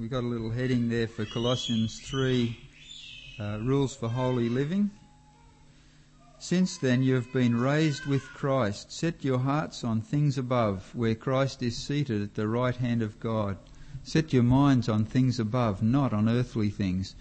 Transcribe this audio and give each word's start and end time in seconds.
we 0.00 0.08
got 0.08 0.24
a 0.24 0.26
little 0.26 0.50
heading 0.50 0.88
there 0.88 1.06
for 1.06 1.26
Colossians 1.26 2.00
3 2.00 2.56
uh, 3.38 3.58
Rules 3.60 3.94
for 3.94 4.08
Holy 4.08 4.48
Living. 4.48 4.90
Since 6.38 6.78
then 6.78 7.02
you 7.02 7.14
have 7.16 7.30
been 7.34 7.60
raised 7.60 8.06
with 8.06 8.22
Christ. 8.22 8.90
Set 8.90 9.22
your 9.22 9.40
hearts 9.40 9.84
on 9.84 10.00
things 10.00 10.38
above, 10.38 10.94
where 10.94 11.14
Christ 11.14 11.62
is 11.62 11.76
seated 11.76 12.22
at 12.22 12.34
the 12.34 12.48
right 12.48 12.74
hand 12.74 13.02
of 13.02 13.20
God. 13.20 13.58
Set 14.02 14.32
your 14.32 14.42
minds 14.42 14.88
on 14.88 15.04
things 15.04 15.38
above, 15.38 15.82
not 15.82 16.14
on 16.14 16.30
earthly 16.30 16.70
things. 16.70 17.14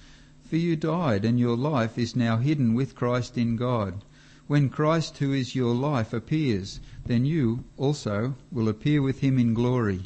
For 0.46 0.56
you 0.56 0.78
died, 0.78 1.26
and 1.26 1.38
your 1.38 1.58
life 1.58 1.98
is 1.98 2.16
now 2.16 2.38
hidden 2.38 2.74
with 2.76 2.96
Christ 2.96 3.38
in 3.38 3.58
God. 3.58 4.06
When 4.48 4.70
Christ, 4.70 5.18
who 5.18 5.34
is 5.34 5.54
your 5.54 5.76
life, 5.76 6.14
appears, 6.14 6.80
then 7.06 7.26
you 7.26 7.66
also 7.76 8.36
will 8.54 8.70
appear 8.70 9.02
with 9.02 9.20
him 9.20 9.38
in 9.38 9.54
glory. 9.54 10.06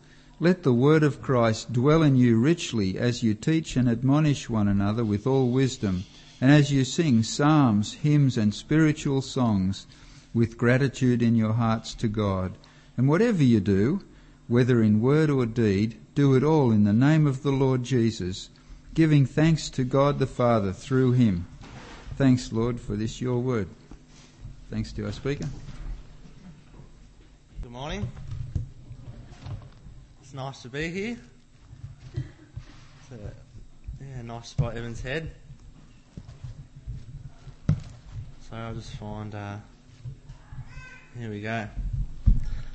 Let 0.41 0.63
the 0.63 0.73
word 0.73 1.03
of 1.03 1.21
Christ 1.21 1.71
dwell 1.71 2.01
in 2.01 2.15
you 2.15 2.35
richly 2.35 2.97
as 2.97 3.21
you 3.21 3.35
teach 3.35 3.77
and 3.77 3.87
admonish 3.87 4.49
one 4.49 4.67
another 4.67 5.05
with 5.05 5.27
all 5.27 5.51
wisdom 5.51 6.03
and 6.41 6.49
as 6.49 6.71
you 6.71 6.83
sing 6.83 7.21
psalms, 7.21 7.93
hymns, 7.93 8.37
and 8.37 8.51
spiritual 8.51 9.21
songs 9.21 9.85
with 10.33 10.57
gratitude 10.57 11.21
in 11.21 11.35
your 11.35 11.53
hearts 11.53 11.93
to 11.93 12.07
God. 12.07 12.53
And 12.97 13.07
whatever 13.07 13.43
you 13.43 13.59
do, 13.59 14.03
whether 14.47 14.81
in 14.81 14.99
word 14.99 15.29
or 15.29 15.45
deed, 15.45 15.99
do 16.15 16.33
it 16.33 16.43
all 16.43 16.71
in 16.71 16.85
the 16.85 16.91
name 16.91 17.27
of 17.27 17.43
the 17.43 17.51
Lord 17.51 17.83
Jesus, 17.83 18.49
giving 18.95 19.27
thanks 19.27 19.69
to 19.69 19.83
God 19.83 20.17
the 20.17 20.25
Father 20.25 20.73
through 20.73 21.11
him. 21.11 21.45
Thanks, 22.15 22.51
Lord, 22.51 22.79
for 22.79 22.95
this 22.95 23.21
your 23.21 23.37
word. 23.37 23.67
Thanks 24.71 24.91
to 24.93 25.05
our 25.05 25.11
speaker. 25.11 25.47
Good 27.61 27.71
morning. 27.71 28.07
It's 30.31 30.37
nice 30.37 30.61
to 30.61 30.69
be 30.69 30.87
here. 30.87 31.17
Yeah, 33.11 34.21
nice 34.23 34.47
spot, 34.47 34.77
Evans 34.77 35.01
Head. 35.01 35.29
So 37.67 37.75
I'll 38.53 38.73
just 38.73 38.95
find, 38.95 39.35
uh, 39.35 39.57
here 41.19 41.29
we 41.29 41.41
go. 41.41 41.67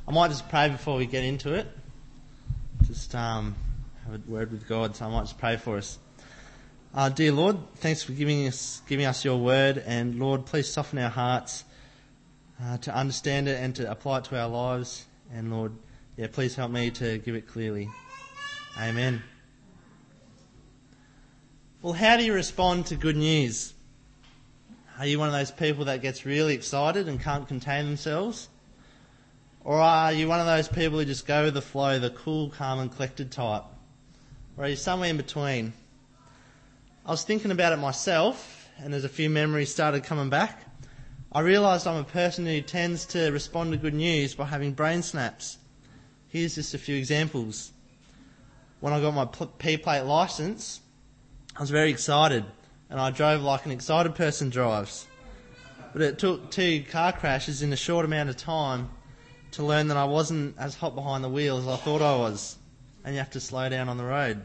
I 0.06 0.12
might 0.12 0.28
just 0.28 0.46
pray 0.50 0.68
before 0.68 0.98
we 0.98 1.06
get 1.06 1.24
into 1.24 1.54
it. 1.54 1.66
Just 2.86 3.14
um, 3.14 3.54
have 4.04 4.16
a 4.16 4.30
word 4.30 4.52
with 4.52 4.68
God, 4.68 4.94
so 4.94 5.06
I 5.06 5.08
might 5.08 5.22
just 5.22 5.38
pray 5.38 5.56
for 5.56 5.78
us. 5.78 5.98
Uh, 6.94 7.08
dear 7.08 7.32
Lord, 7.32 7.56
thanks 7.76 8.02
for 8.02 8.12
giving 8.12 8.46
us, 8.46 8.82
giving 8.86 9.06
us 9.06 9.24
your 9.24 9.38
word, 9.38 9.82
and 9.86 10.18
Lord, 10.18 10.44
please 10.44 10.70
soften 10.70 10.98
our 10.98 11.08
hearts 11.08 11.64
uh, 12.62 12.76
to 12.76 12.94
understand 12.94 13.48
it 13.48 13.58
and 13.58 13.74
to 13.76 13.90
apply 13.90 14.18
it 14.18 14.24
to 14.24 14.38
our 14.38 14.48
lives. 14.50 15.06
And 15.32 15.50
Lord, 15.50 15.72
yeah, 16.16 16.28
please 16.32 16.54
help 16.54 16.70
me 16.70 16.90
to 16.92 17.18
give 17.18 17.34
it 17.34 17.46
clearly. 17.46 17.88
Amen. 18.78 19.22
Well, 21.82 21.92
how 21.92 22.16
do 22.16 22.24
you 22.24 22.32
respond 22.32 22.86
to 22.86 22.96
good 22.96 23.16
news? 23.16 23.74
Are 24.98 25.06
you 25.06 25.18
one 25.18 25.28
of 25.28 25.34
those 25.34 25.50
people 25.50 25.84
that 25.86 26.00
gets 26.00 26.24
really 26.24 26.54
excited 26.54 27.06
and 27.06 27.20
can't 27.20 27.46
contain 27.46 27.84
themselves? 27.84 28.48
Or 29.62 29.78
are 29.78 30.12
you 30.12 30.26
one 30.26 30.40
of 30.40 30.46
those 30.46 30.68
people 30.68 30.98
who 30.98 31.04
just 31.04 31.26
go 31.26 31.44
with 31.44 31.54
the 31.54 31.60
flow, 31.60 31.98
the 31.98 32.10
cool, 32.10 32.48
calm, 32.48 32.78
and 32.78 32.90
collected 32.90 33.30
type? 33.30 33.64
Or 34.56 34.64
are 34.64 34.68
you 34.68 34.76
somewhere 34.76 35.10
in 35.10 35.18
between? 35.18 35.74
I 37.04 37.10
was 37.10 37.24
thinking 37.24 37.50
about 37.50 37.74
it 37.74 37.76
myself, 37.76 38.70
and 38.78 38.94
as 38.94 39.04
a 39.04 39.08
few 39.08 39.28
memories 39.28 39.70
started 39.70 40.02
coming 40.02 40.30
back, 40.30 40.62
I 41.30 41.40
realised 41.40 41.86
I'm 41.86 42.00
a 42.00 42.04
person 42.04 42.46
who 42.46 42.62
tends 42.62 43.04
to 43.06 43.30
respond 43.30 43.72
to 43.72 43.76
good 43.76 43.92
news 43.94 44.34
by 44.34 44.46
having 44.46 44.72
brain 44.72 45.02
snaps. 45.02 45.58
Here's 46.36 46.56
just 46.56 46.74
a 46.74 46.78
few 46.78 46.96
examples. 46.96 47.72
When 48.80 48.92
I 48.92 49.00
got 49.00 49.14
my 49.14 49.24
P 49.24 49.78
plate 49.78 50.02
licence, 50.02 50.82
I 51.56 51.60
was 51.62 51.70
very 51.70 51.90
excited 51.90 52.44
and 52.90 53.00
I 53.00 53.10
drove 53.10 53.40
like 53.40 53.64
an 53.64 53.72
excited 53.72 54.14
person 54.16 54.50
drives. 54.50 55.06
But 55.94 56.02
it 56.02 56.18
took 56.18 56.50
two 56.50 56.84
car 56.90 57.14
crashes 57.14 57.62
in 57.62 57.72
a 57.72 57.76
short 57.76 58.04
amount 58.04 58.28
of 58.28 58.36
time 58.36 58.90
to 59.52 59.62
learn 59.62 59.88
that 59.88 59.96
I 59.96 60.04
wasn't 60.04 60.58
as 60.58 60.74
hot 60.74 60.94
behind 60.94 61.24
the 61.24 61.30
wheel 61.30 61.56
as 61.56 61.66
I 61.66 61.76
thought 61.76 62.02
I 62.02 62.14
was, 62.18 62.58
and 63.02 63.14
you 63.14 63.18
have 63.18 63.30
to 63.30 63.40
slow 63.40 63.70
down 63.70 63.88
on 63.88 63.96
the 63.96 64.04
road. 64.04 64.42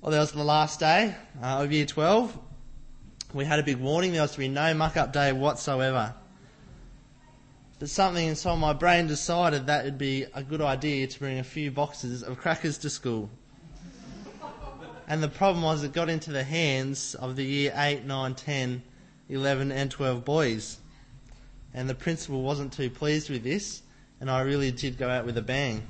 Well, 0.00 0.10
that 0.10 0.18
was 0.18 0.32
the 0.32 0.42
last 0.42 0.80
day 0.80 1.14
uh, 1.40 1.62
of 1.62 1.70
year 1.70 1.86
12. 1.86 2.36
We 3.32 3.44
had 3.44 3.60
a 3.60 3.62
big 3.62 3.76
warning 3.76 4.10
there 4.10 4.22
was 4.22 4.32
to 4.32 4.40
be 4.40 4.48
no 4.48 4.74
muck 4.74 4.96
up 4.96 5.12
day 5.12 5.32
whatsoever. 5.32 6.16
But 7.78 7.90
something 7.90 8.26
inside 8.26 8.56
my 8.56 8.72
brain 8.72 9.06
decided 9.06 9.66
that 9.66 9.84
it'd 9.84 9.98
be 9.98 10.24
a 10.34 10.42
good 10.42 10.62
idea 10.62 11.06
to 11.06 11.18
bring 11.18 11.38
a 11.38 11.44
few 11.44 11.70
boxes 11.70 12.22
of 12.22 12.38
crackers 12.38 12.78
to 12.78 12.90
school. 12.90 13.28
And 15.06 15.22
the 15.22 15.28
problem 15.28 15.62
was 15.62 15.84
it 15.84 15.92
got 15.92 16.08
into 16.08 16.32
the 16.32 16.42
hands 16.42 17.14
of 17.14 17.36
the 17.36 17.44
year 17.44 17.72
8, 17.76 18.04
9, 18.04 18.34
10, 18.34 18.82
11, 19.28 19.72
and 19.72 19.90
12 19.90 20.24
boys. 20.24 20.78
And 21.74 21.88
the 21.88 21.94
principal 21.94 22.42
wasn't 22.42 22.72
too 22.72 22.88
pleased 22.88 23.28
with 23.28 23.44
this, 23.44 23.82
and 24.20 24.30
I 24.30 24.40
really 24.40 24.72
did 24.72 24.96
go 24.96 25.08
out 25.10 25.26
with 25.26 25.36
a 25.36 25.42
bang. 25.42 25.82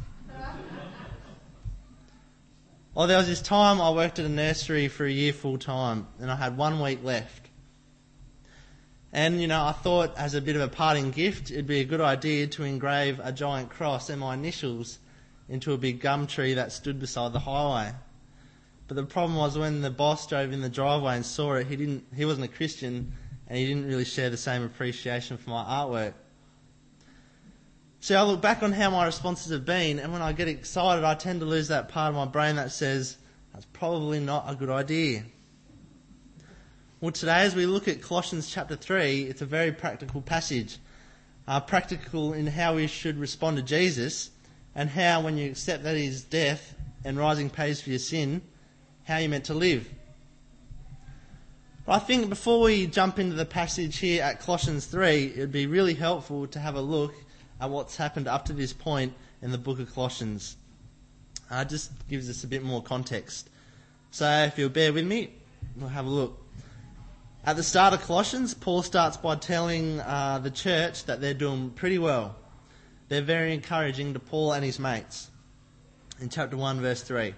well, 2.95 3.07
there 3.07 3.17
was 3.17 3.29
this 3.29 3.41
time 3.41 3.81
I 3.81 3.91
worked 3.91 4.19
at 4.19 4.25
a 4.25 4.29
nursery 4.29 4.89
for 4.89 5.07
a 5.07 5.11
year 5.11 5.33
full 5.33 5.57
time, 5.57 6.09
and 6.21 6.31
I 6.33 6.37
had 6.37 6.57
one 6.57 6.81
week 6.81 7.05
left. 7.05 7.46
And, 9.17 9.41
you 9.41 9.49
know, 9.49 9.65
I 9.65 9.73
thought 9.73 10.15
as 10.19 10.35
a 10.35 10.43
bit 10.43 10.57
of 10.57 10.63
a 10.63 10.69
parting 10.69 11.11
gift, 11.11 11.51
it'd 11.51 11.67
be 11.67 11.81
a 11.81 11.87
good 11.87 12.03
idea 12.03 12.49
to 12.49 12.65
engrave 12.65 13.19
a 13.25 13.33
giant 13.33 13.71
cross 13.71 14.11
and 14.11 14.21
my 14.21 14.35
initials 14.35 14.99
into 15.49 15.73
a 15.73 15.79
big 15.79 16.01
gum 16.01 16.27
tree 16.27 16.53
that 16.53 16.71
stood 16.71 17.01
beside 17.01 17.33
the 17.33 17.39
highway. 17.39 17.95
But 18.89 18.97
the 18.97 19.05
problem 19.05 19.39
was 19.39 19.57
when 19.57 19.81
the 19.81 19.89
boss 19.89 20.27
drove 20.27 20.53
in 20.53 20.61
the 20.61 20.69
driveway 20.69 21.17
and 21.17 21.25
saw 21.25 21.55
it, 21.55 21.67
he 21.67 21.77
didn't. 21.77 22.05
He 22.15 22.27
wasn't 22.27 22.45
a 22.45 22.55
Christian, 22.55 23.15
and 23.49 23.57
he 23.57 23.67
didn't 23.67 23.87
really 23.87 24.05
share 24.05 24.29
the 24.29 24.37
same 24.37 24.63
appreciation 24.63 25.39
for 25.39 25.49
my 25.49 25.65
artwork. 25.65 26.13
So 28.01 28.17
I 28.17 28.23
look 28.23 28.43
back 28.43 28.63
on 28.63 28.71
how 28.71 28.91
my 28.91 29.07
responses 29.07 29.51
have 29.51 29.65
been, 29.65 29.99
and 29.99 30.13
when 30.13 30.21
I 30.21 30.35
get 30.35 30.49
excited, 30.49 31.05
I 31.05 31.15
tend 31.15 31.41
to 31.41 31.47
lose 31.47 31.69
that 31.69 31.89
part 31.89 32.11
of 32.11 32.17
my 32.17 32.27
brain 32.27 32.57
that 32.57 32.71
says 32.71 33.17
that's 33.55 33.65
probably 33.73 34.21
not 34.21 34.45
a 34.47 34.55
good 34.55 34.69
idea. 34.69 35.23
Well, 36.99 37.13
today, 37.13 37.41
as 37.41 37.55
we 37.55 37.67
look 37.67 37.89
at 37.89 38.01
Colossians 38.01 38.51
chapter 38.51 38.75
3, 38.75 39.25
it's 39.25 39.43
a 39.43 39.47
very 39.47 39.71
practical 39.71 40.23
passage. 40.23 40.79
Uh, 41.47 41.61
practical 41.61 42.33
in 42.33 42.47
how 42.47 42.77
we 42.77 42.87
should 42.87 43.19
respond 43.19 43.59
to 43.59 43.63
Jesus, 43.63 44.31
and 44.75 44.89
how, 44.89 45.21
when 45.21 45.37
you 45.37 45.51
accept 45.51 45.83
that 45.83 45.95
his 45.95 46.25
death 46.25 46.75
and 47.05 47.19
rising 47.19 47.51
pays 47.51 47.83
for 47.83 47.91
your 47.91 47.99
sin, 47.99 48.41
how 49.05 49.19
you're 49.19 49.29
meant 49.29 49.45
to 49.45 49.53
live. 49.53 49.93
But 51.85 51.93
I 51.93 51.99
think 51.99 52.31
before 52.31 52.63
we 52.63 52.87
jump 52.87 53.19
into 53.19 53.37
the 53.37 53.45
passage 53.45 53.99
here 53.99 54.23
at 54.23 54.41
Colossians 54.41 54.87
3, 54.87 55.35
it 55.37 55.39
would 55.39 55.53
be 55.53 55.67
really 55.67 55.95
helpful 55.95 56.47
to 56.47 56.59
have 56.59 56.77
a 56.77 56.81
look 56.81 57.13
at 57.61 57.69
what's 57.69 57.99
happened 57.99 58.27
up 58.27 58.47
to 58.47 58.55
this 58.55 58.73
point 58.73 59.13
in 59.43 59.51
the 59.51 59.59
book 59.59 59.79
of 59.81 59.93
Colossians. 59.93 60.57
Uh, 61.51 61.63
just 61.63 61.93
gives 62.09 62.31
us 62.31 62.43
a 62.43 62.47
bit 62.47 62.63
more 62.63 62.83
context. 62.83 63.51
So 64.13 64.27
if 64.45 64.57
you'll 64.57 64.71
bear 64.71 64.95
with 64.95 65.05
me, 65.07 65.35
we'll 65.77 65.91
have 65.91 66.07
a 66.07 66.11
look. 66.11 66.46
At 67.47 67.55
the 67.55 67.63
start 67.63 67.95
of 67.95 68.03
Colossians, 68.03 68.55
Paul 68.55 68.83
starts 68.83 69.17
by 69.17 69.37
telling 69.37 70.01
uh, 70.01 70.41
the 70.43 70.51
church 70.51 71.05
that 71.05 71.21
they're 71.21 71.33
doing 71.33 71.71
pretty 71.71 71.97
well. 71.97 72.35
They're 73.07 73.23
very 73.23 73.55
encouraging 73.55 74.15
to 74.15 74.19
Paul 74.19 74.51
and 74.51 74.65
his 74.65 74.81
mates. 74.81 75.31
In 76.21 76.29
chapter 76.29 76.57
1, 76.57 76.81
verse 76.81 77.03
3, 77.03 77.37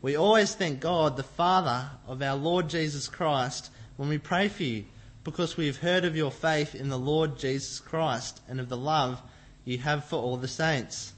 we 0.00 0.16
always 0.16 0.54
thank 0.54 0.80
God, 0.80 1.18
the 1.18 1.22
Father 1.22 1.90
of 2.06 2.22
our 2.22 2.36
Lord 2.36 2.70
Jesus 2.70 3.06
Christ, 3.06 3.70
when 3.98 4.08
we 4.08 4.16
pray 4.16 4.48
for 4.48 4.62
you, 4.62 4.86
because 5.24 5.58
we 5.58 5.66
have 5.66 5.76
heard 5.76 6.06
of 6.06 6.16
your 6.16 6.30
faith 6.30 6.74
in 6.74 6.88
the 6.88 6.98
Lord 6.98 7.38
Jesus 7.38 7.80
Christ 7.80 8.40
and 8.48 8.60
of 8.60 8.70
the 8.70 8.78
love 8.78 9.20
you 9.66 9.76
have 9.76 10.06
for 10.06 10.16
all 10.16 10.38
the 10.38 10.48
saints. 10.48 11.12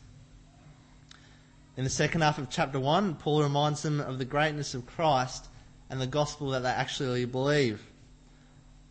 In 1.76 1.84
the 1.84 1.90
second 1.90 2.22
half 2.22 2.38
of 2.38 2.50
chapter 2.50 2.80
1, 2.80 3.14
Paul 3.14 3.44
reminds 3.44 3.82
them 3.82 4.00
of 4.00 4.18
the 4.18 4.24
greatness 4.24 4.74
of 4.74 4.84
Christ 4.84 5.46
and 5.88 6.00
the 6.00 6.08
gospel 6.08 6.50
that 6.50 6.64
they 6.64 6.70
actually 6.70 7.24
believe. 7.24 7.80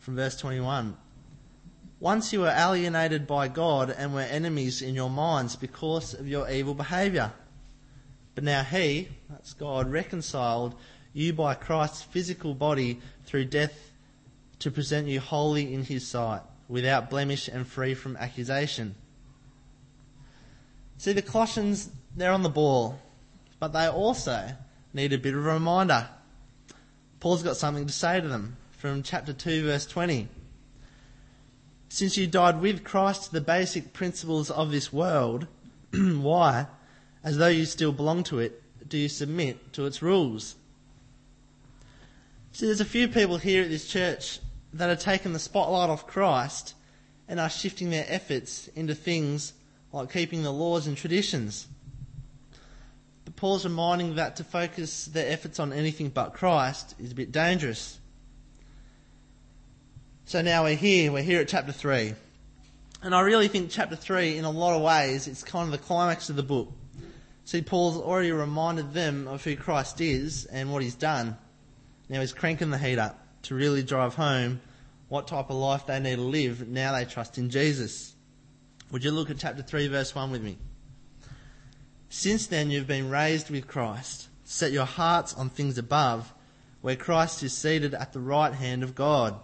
From 0.01 0.15
verse 0.15 0.35
21. 0.37 0.97
Once 1.99 2.33
you 2.33 2.39
were 2.39 2.47
alienated 2.47 3.27
by 3.27 3.47
God 3.47 3.91
and 3.91 4.15
were 4.15 4.21
enemies 4.21 4.81
in 4.81 4.95
your 4.95 5.11
minds 5.11 5.55
because 5.55 6.15
of 6.15 6.27
your 6.27 6.49
evil 6.49 6.73
behaviour. 6.73 7.31
But 8.33 8.43
now 8.43 8.63
He, 8.63 9.09
that's 9.29 9.53
God, 9.53 9.91
reconciled 9.91 10.73
you 11.13 11.33
by 11.33 11.53
Christ's 11.53 12.01
physical 12.01 12.55
body 12.55 12.99
through 13.25 13.45
death 13.45 13.91
to 14.57 14.71
present 14.71 15.07
you 15.07 15.19
holy 15.19 15.71
in 15.71 15.83
His 15.83 16.07
sight, 16.07 16.41
without 16.67 17.11
blemish 17.11 17.47
and 17.47 17.67
free 17.67 17.93
from 17.93 18.17
accusation. 18.17 18.95
See, 20.97 21.13
the 21.13 21.21
Colossians, 21.21 21.91
they're 22.15 22.31
on 22.31 22.41
the 22.41 22.49
ball, 22.49 22.99
but 23.59 23.71
they 23.73 23.85
also 23.85 24.49
need 24.95 25.13
a 25.13 25.19
bit 25.19 25.35
of 25.35 25.45
a 25.45 25.53
reminder. 25.53 26.09
Paul's 27.19 27.43
got 27.43 27.57
something 27.57 27.85
to 27.85 27.93
say 27.93 28.19
to 28.19 28.27
them 28.27 28.57
from 28.81 29.03
chapter 29.03 29.31
2, 29.31 29.65
verse 29.65 29.85
20. 29.85 30.27
Since 31.89 32.17
you 32.17 32.25
died 32.25 32.61
with 32.61 32.83
Christ 32.83 33.25
to 33.25 33.33
the 33.33 33.39
basic 33.39 33.93
principles 33.93 34.49
of 34.49 34.71
this 34.71 34.91
world, 34.91 35.45
why, 35.93 36.65
as 37.23 37.37
though 37.37 37.45
you 37.45 37.65
still 37.65 37.91
belong 37.91 38.23
to 38.23 38.39
it, 38.39 38.59
do 38.89 38.97
you 38.97 39.07
submit 39.07 39.71
to 39.73 39.85
its 39.85 40.01
rules? 40.01 40.55
See, 42.53 42.65
there's 42.65 42.81
a 42.81 42.85
few 42.85 43.07
people 43.07 43.37
here 43.37 43.61
at 43.61 43.69
this 43.69 43.87
church 43.87 44.39
that 44.73 44.89
are 44.89 44.95
taking 44.95 45.33
the 45.33 45.37
spotlight 45.37 45.91
off 45.91 46.07
Christ 46.07 46.73
and 47.27 47.39
are 47.39 47.51
shifting 47.51 47.91
their 47.91 48.07
efforts 48.07 48.67
into 48.69 48.95
things 48.95 49.53
like 49.93 50.11
keeping 50.11 50.41
the 50.41 50.51
laws 50.51 50.87
and 50.87 50.97
traditions. 50.97 51.67
But 53.25 53.35
Paul's 53.35 53.63
reminding 53.63 54.15
that 54.15 54.37
to 54.37 54.43
focus 54.43 55.05
their 55.05 55.31
efforts 55.31 55.59
on 55.59 55.71
anything 55.71 56.09
but 56.09 56.33
Christ 56.33 56.95
is 56.97 57.11
a 57.11 57.15
bit 57.15 57.31
dangerous. 57.31 57.99
So 60.31 60.41
now 60.41 60.63
we're 60.63 60.77
here, 60.77 61.11
we're 61.11 61.23
here 61.23 61.41
at 61.41 61.49
chapter 61.49 61.73
3. 61.73 62.15
And 63.03 63.13
I 63.13 63.19
really 63.19 63.49
think 63.49 63.69
chapter 63.69 63.97
3, 63.97 64.37
in 64.37 64.45
a 64.45 64.49
lot 64.49 64.73
of 64.73 64.81
ways, 64.81 65.27
it's 65.27 65.43
kind 65.43 65.65
of 65.65 65.73
the 65.73 65.85
climax 65.85 66.29
of 66.29 66.37
the 66.37 66.41
book. 66.41 66.71
See, 67.43 67.61
Paul's 67.61 67.97
already 67.97 68.31
reminded 68.31 68.93
them 68.93 69.27
of 69.27 69.43
who 69.43 69.57
Christ 69.57 69.99
is 69.99 70.45
and 70.45 70.71
what 70.71 70.83
he's 70.83 70.95
done. 70.95 71.37
Now 72.07 72.21
he's 72.21 72.31
cranking 72.31 72.69
the 72.69 72.77
heat 72.77 72.97
up 72.97 73.21
to 73.41 73.55
really 73.55 73.83
drive 73.83 74.15
home 74.15 74.61
what 75.09 75.27
type 75.27 75.49
of 75.49 75.57
life 75.57 75.85
they 75.85 75.99
need 75.99 76.15
to 76.15 76.21
live 76.21 76.65
now 76.65 76.93
they 76.93 77.03
trust 77.03 77.37
in 77.37 77.49
Jesus. 77.49 78.15
Would 78.89 79.03
you 79.03 79.11
look 79.11 79.29
at 79.29 79.37
chapter 79.37 79.63
3, 79.63 79.89
verse 79.89 80.15
1 80.15 80.31
with 80.31 80.41
me? 80.41 80.57
Since 82.07 82.47
then 82.47 82.71
you've 82.71 82.87
been 82.87 83.09
raised 83.09 83.49
with 83.49 83.67
Christ. 83.67 84.29
Set 84.45 84.71
your 84.71 84.85
hearts 84.85 85.33
on 85.33 85.49
things 85.49 85.77
above, 85.77 86.33
where 86.79 86.95
Christ 86.95 87.43
is 87.43 87.51
seated 87.51 87.93
at 87.93 88.13
the 88.13 88.21
right 88.21 88.53
hand 88.53 88.83
of 88.83 88.95
God. 88.95 89.37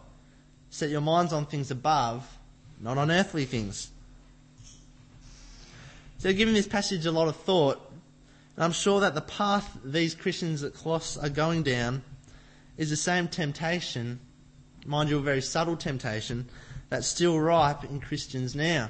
Set 0.69 0.89
your 0.89 1.01
minds 1.01 1.33
on 1.33 1.45
things 1.45 1.71
above, 1.71 2.37
not 2.79 2.97
on 2.97 3.11
earthly 3.11 3.45
things. 3.45 3.89
So, 6.19 6.33
giving 6.33 6.53
this 6.53 6.67
passage 6.67 7.05
a 7.05 7.11
lot 7.11 7.27
of 7.27 7.35
thought, 7.35 7.79
and 8.55 8.63
I'm 8.63 8.71
sure 8.71 8.99
that 9.01 9.13
the 9.13 9.21
path 9.21 9.77
these 9.83 10.15
Christians 10.15 10.63
at 10.63 10.73
Colossus 10.73 11.23
are 11.23 11.29
going 11.29 11.63
down 11.63 12.01
is 12.77 12.89
the 12.89 12.95
same 12.95 13.27
temptation, 13.27 14.19
mind 14.85 15.09
you, 15.09 15.17
a 15.17 15.21
very 15.21 15.41
subtle 15.41 15.77
temptation, 15.77 16.47
that's 16.89 17.07
still 17.07 17.39
ripe 17.39 17.83
in 17.83 17.99
Christians 17.99 18.55
now. 18.55 18.89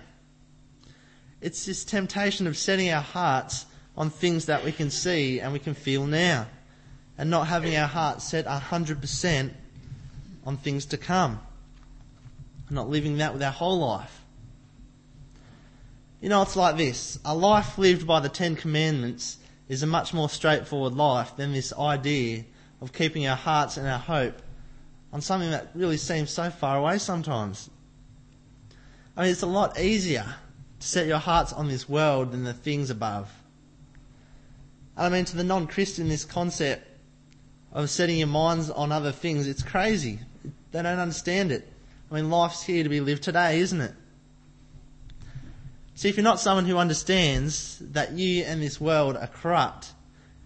It's 1.41 1.65
this 1.65 1.83
temptation 1.83 2.47
of 2.47 2.57
setting 2.57 2.89
our 2.91 3.01
hearts 3.01 3.65
on 3.95 4.09
things 4.09 4.45
that 4.45 4.63
we 4.63 4.71
can 4.71 4.89
see 4.89 5.39
and 5.39 5.51
we 5.51 5.59
can 5.59 5.73
feel 5.73 6.05
now, 6.05 6.47
and 7.17 7.29
not 7.29 7.47
having 7.47 7.75
our 7.75 7.87
hearts 7.87 8.25
set 8.25 8.45
100% 8.45 9.51
on 10.45 10.57
things 10.57 10.85
to 10.85 10.97
come, 10.97 11.39
not 12.69 12.89
living 12.89 13.17
that 13.17 13.33
with 13.33 13.43
our 13.43 13.51
whole 13.51 13.79
life. 13.79 14.21
You 16.21 16.29
know, 16.29 16.41
it's 16.41 16.55
like 16.55 16.77
this 16.77 17.19
a 17.23 17.35
life 17.35 17.77
lived 17.77 18.07
by 18.07 18.19
the 18.19 18.29
Ten 18.29 18.55
Commandments 18.55 19.37
is 19.69 19.83
a 19.83 19.87
much 19.87 20.13
more 20.13 20.29
straightforward 20.29 20.93
life 20.93 21.35
than 21.35 21.53
this 21.53 21.73
idea 21.73 22.45
of 22.81 22.93
keeping 22.93 23.27
our 23.27 23.35
hearts 23.35 23.77
and 23.77 23.87
our 23.87 23.99
hope 23.99 24.41
on 25.11 25.21
something 25.21 25.51
that 25.51 25.69
really 25.73 25.97
seems 25.97 26.29
so 26.29 26.49
far 26.49 26.77
away 26.77 26.97
sometimes. 26.97 27.69
I 29.15 29.23
mean, 29.23 29.31
it's 29.31 29.41
a 29.41 29.47
lot 29.47 29.79
easier 29.79 30.25
to 30.79 30.87
set 30.87 31.07
your 31.07 31.17
hearts 31.17 31.53
on 31.53 31.67
this 31.67 31.89
world 31.89 32.31
than 32.31 32.43
the 32.43 32.53
things 32.53 32.89
above. 32.89 33.31
And 34.95 35.07
I 35.07 35.09
mean, 35.09 35.25
to 35.25 35.37
the 35.37 35.43
non 35.43 35.67
Christian, 35.67 36.09
this 36.09 36.25
concept 36.25 36.87
of 37.71 37.89
setting 37.89 38.17
your 38.17 38.27
minds 38.27 38.69
on 38.69 38.91
other 38.91 39.11
things, 39.11 39.47
it's 39.47 39.63
crazy. 39.63 40.19
They 40.71 40.81
don't 40.81 40.99
understand 40.99 41.51
it. 41.51 41.67
I 42.09 42.15
mean, 42.15 42.29
life's 42.29 42.63
here 42.63 42.83
to 42.83 42.89
be 42.89 42.99
lived 42.99 43.23
today, 43.23 43.59
isn't 43.59 43.81
it? 43.81 43.93
See, 45.95 46.09
if 46.09 46.15
you're 46.15 46.23
not 46.23 46.39
someone 46.39 46.65
who 46.65 46.77
understands 46.77 47.79
that 47.91 48.13
you 48.13 48.43
and 48.43 48.61
this 48.61 48.79
world 48.79 49.17
are 49.17 49.27
corrupt, 49.27 49.93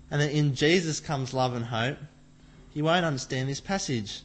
and 0.10 0.22
that 0.22 0.32
in 0.32 0.56
Jesus 0.56 1.00
comes 1.00 1.34
love 1.34 1.56
and 1.56 1.66
hope, 1.66 1.98
you 2.74 2.84
won't 2.84 3.06
understand 3.06 3.50
this 3.50 3.62
passage. 3.62 4.22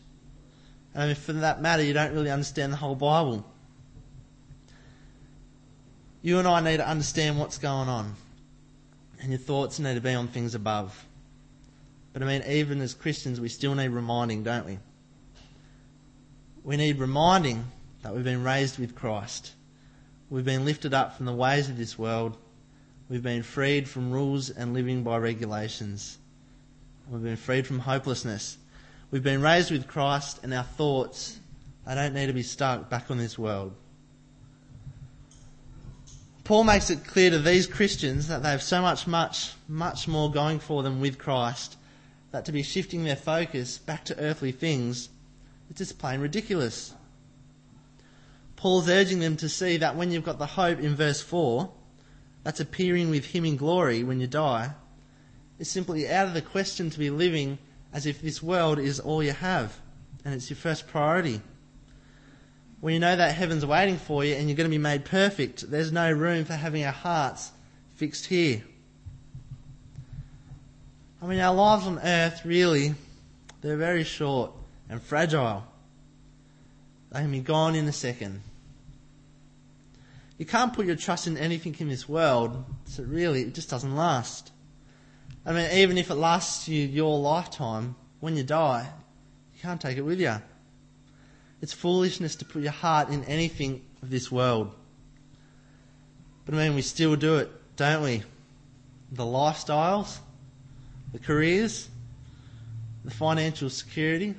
And 0.94 1.16
for 1.16 1.32
that 1.34 1.60
matter, 1.60 1.82
you 1.82 1.92
don't 1.92 2.12
really 2.12 2.30
understand 2.30 2.72
the 2.72 2.76
whole 2.76 2.94
Bible. 2.94 3.44
You 6.22 6.38
and 6.38 6.48
I 6.48 6.60
need 6.60 6.78
to 6.78 6.88
understand 6.88 7.38
what's 7.38 7.58
going 7.58 7.88
on. 7.88 8.14
And 9.20 9.30
your 9.30 9.38
thoughts 9.38 9.78
need 9.78 9.94
to 9.94 10.00
be 10.00 10.14
on 10.14 10.28
things 10.28 10.54
above. 10.54 11.06
But 12.12 12.22
I 12.22 12.26
mean, 12.26 12.42
even 12.48 12.80
as 12.80 12.94
Christians, 12.94 13.40
we 13.40 13.48
still 13.48 13.74
need 13.74 13.88
reminding, 13.88 14.42
don't 14.42 14.64
we? 14.64 14.78
We 16.66 16.76
need 16.76 16.98
reminding 16.98 17.64
that 18.02 18.12
we've 18.12 18.24
been 18.24 18.42
raised 18.42 18.80
with 18.80 18.96
Christ. 18.96 19.52
We've 20.28 20.44
been 20.44 20.64
lifted 20.64 20.92
up 20.92 21.16
from 21.16 21.26
the 21.26 21.32
ways 21.32 21.68
of 21.68 21.76
this 21.76 21.96
world. 21.96 22.36
We've 23.08 23.22
been 23.22 23.44
freed 23.44 23.88
from 23.88 24.10
rules 24.10 24.50
and 24.50 24.74
living 24.74 25.04
by 25.04 25.18
regulations. 25.18 26.18
We've 27.08 27.22
been 27.22 27.36
freed 27.36 27.68
from 27.68 27.78
hopelessness. 27.78 28.58
We've 29.12 29.22
been 29.22 29.42
raised 29.42 29.70
with 29.70 29.86
Christ, 29.86 30.40
and 30.42 30.52
our 30.52 30.64
thoughts, 30.64 31.38
they 31.86 31.94
don't 31.94 32.14
need 32.14 32.26
to 32.26 32.32
be 32.32 32.42
stuck 32.42 32.90
back 32.90 33.12
on 33.12 33.18
this 33.18 33.38
world. 33.38 33.72
Paul 36.42 36.64
makes 36.64 36.90
it 36.90 37.04
clear 37.06 37.30
to 37.30 37.38
these 37.38 37.68
Christians 37.68 38.26
that 38.26 38.42
they 38.42 38.50
have 38.50 38.62
so 38.62 38.82
much, 38.82 39.06
much, 39.06 39.52
much 39.68 40.08
more 40.08 40.32
going 40.32 40.58
for 40.58 40.82
them 40.82 41.00
with 41.00 41.16
Christ 41.16 41.76
that 42.32 42.44
to 42.46 42.50
be 42.50 42.64
shifting 42.64 43.04
their 43.04 43.14
focus 43.14 43.78
back 43.78 44.04
to 44.06 44.18
earthly 44.18 44.50
things 44.50 45.10
is 45.70 45.76
just 45.76 45.98
plain 45.98 46.20
ridiculous. 46.20 46.94
Paul's 48.56 48.88
urging 48.88 49.20
them 49.20 49.36
to 49.38 49.48
see 49.48 49.76
that 49.78 49.96
when 49.96 50.10
you've 50.10 50.24
got 50.24 50.38
the 50.38 50.46
hope 50.46 50.78
in 50.78 50.94
verse 50.94 51.20
4, 51.20 51.70
that's 52.42 52.60
appearing 52.60 53.10
with 53.10 53.26
Him 53.26 53.44
in 53.44 53.56
glory 53.56 54.02
when 54.02 54.20
you 54.20 54.26
die, 54.26 54.72
it's 55.58 55.70
simply 55.70 56.08
out 56.08 56.28
of 56.28 56.34
the 56.34 56.42
question 56.42 56.90
to 56.90 56.98
be 56.98 57.10
living 57.10 57.58
as 57.92 58.06
if 58.06 58.20
this 58.20 58.42
world 58.42 58.78
is 58.78 59.00
all 59.00 59.22
you 59.22 59.32
have 59.32 59.78
and 60.24 60.34
it's 60.34 60.50
your 60.50 60.56
first 60.56 60.86
priority 60.86 61.40
when 62.80 62.94
you 62.94 63.00
know 63.00 63.16
that 63.16 63.34
heaven's 63.34 63.64
waiting 63.64 63.96
for 63.96 64.24
you 64.24 64.34
and 64.34 64.48
you're 64.48 64.56
going 64.56 64.70
to 64.70 64.74
be 64.74 64.78
made 64.78 65.04
perfect, 65.04 65.70
there's 65.70 65.92
no 65.92 66.10
room 66.12 66.44
for 66.44 66.52
having 66.52 66.84
our 66.84 66.92
hearts 66.92 67.50
fixed 67.96 68.26
here. 68.26 68.62
I 71.22 71.26
mean, 71.26 71.40
our 71.40 71.54
lives 71.54 71.86
on 71.86 71.98
earth, 71.98 72.44
really, 72.44 72.94
they're 73.62 73.76
very 73.76 74.04
short 74.04 74.52
and 74.88 75.02
fragile. 75.02 75.64
They 77.10 77.20
can 77.20 77.30
be 77.30 77.40
gone 77.40 77.74
in 77.74 77.86
a 77.88 77.92
second. 77.92 78.42
You 80.38 80.44
can't 80.44 80.72
put 80.72 80.86
your 80.86 80.96
trust 80.96 81.26
in 81.26 81.38
anything 81.38 81.74
in 81.78 81.88
this 81.88 82.08
world, 82.08 82.64
so 82.84 83.02
really, 83.02 83.42
it 83.42 83.54
just 83.54 83.70
doesn't 83.70 83.96
last. 83.96 84.52
I 85.46 85.52
mean, 85.52 85.70
even 85.72 85.96
if 85.96 86.10
it 86.10 86.16
lasts 86.16 86.68
you 86.68 86.86
your 86.86 87.18
lifetime, 87.18 87.94
when 88.20 88.36
you 88.36 88.42
die, 88.42 88.88
you 89.54 89.60
can't 89.60 89.80
take 89.80 89.96
it 89.96 90.02
with 90.02 90.20
you. 90.20 90.34
It's 91.62 91.72
foolishness 91.72 92.36
to 92.36 92.44
put 92.44 92.62
your 92.62 92.72
heart 92.72 93.08
in 93.08 93.24
anything 93.24 93.82
of 94.02 94.10
this 94.10 94.30
world. 94.30 94.74
But 96.44 96.54
I 96.54 96.58
mean, 96.58 96.74
we 96.74 96.82
still 96.82 97.16
do 97.16 97.36
it, 97.36 97.50
don't 97.76 98.02
we? 98.02 98.22
The 99.12 99.24
lifestyles, 99.24 100.18
the 101.12 101.18
careers, 101.18 101.88
the 103.04 103.10
financial 103.10 103.70
security. 103.70 104.34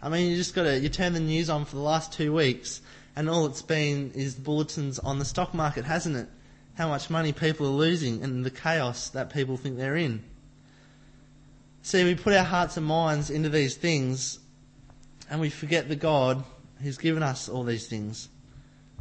I 0.00 0.08
mean, 0.08 0.30
you 0.30 0.36
just 0.36 0.54
got 0.54 0.64
to, 0.64 0.78
you 0.78 0.88
turn 0.88 1.12
the 1.12 1.20
news 1.20 1.50
on 1.50 1.64
for 1.64 1.76
the 1.76 1.82
last 1.82 2.12
two 2.12 2.32
weeks 2.32 2.80
and 3.16 3.28
all 3.28 3.46
it's 3.46 3.62
been 3.62 4.12
is 4.14 4.36
bulletins 4.36 5.00
on 5.00 5.18
the 5.18 5.24
stock 5.24 5.52
market, 5.52 5.84
hasn't 5.84 6.16
it? 6.16 6.28
How 6.76 6.88
much 6.88 7.10
money 7.10 7.32
people 7.32 7.66
are 7.66 7.70
losing 7.70 8.22
and 8.22 8.44
the 8.44 8.50
chaos 8.50 9.08
that 9.10 9.32
people 9.32 9.56
think 9.56 9.76
they're 9.76 9.96
in. 9.96 10.22
See, 11.82 12.04
we 12.04 12.14
put 12.14 12.34
our 12.34 12.44
hearts 12.44 12.76
and 12.76 12.86
minds 12.86 13.30
into 13.30 13.48
these 13.48 13.74
things 13.74 14.38
and 15.28 15.40
we 15.40 15.50
forget 15.50 15.88
the 15.88 15.96
God 15.96 16.44
who's 16.80 16.98
given 16.98 17.24
us 17.24 17.48
all 17.48 17.64
these 17.64 17.88
things. 17.88 18.28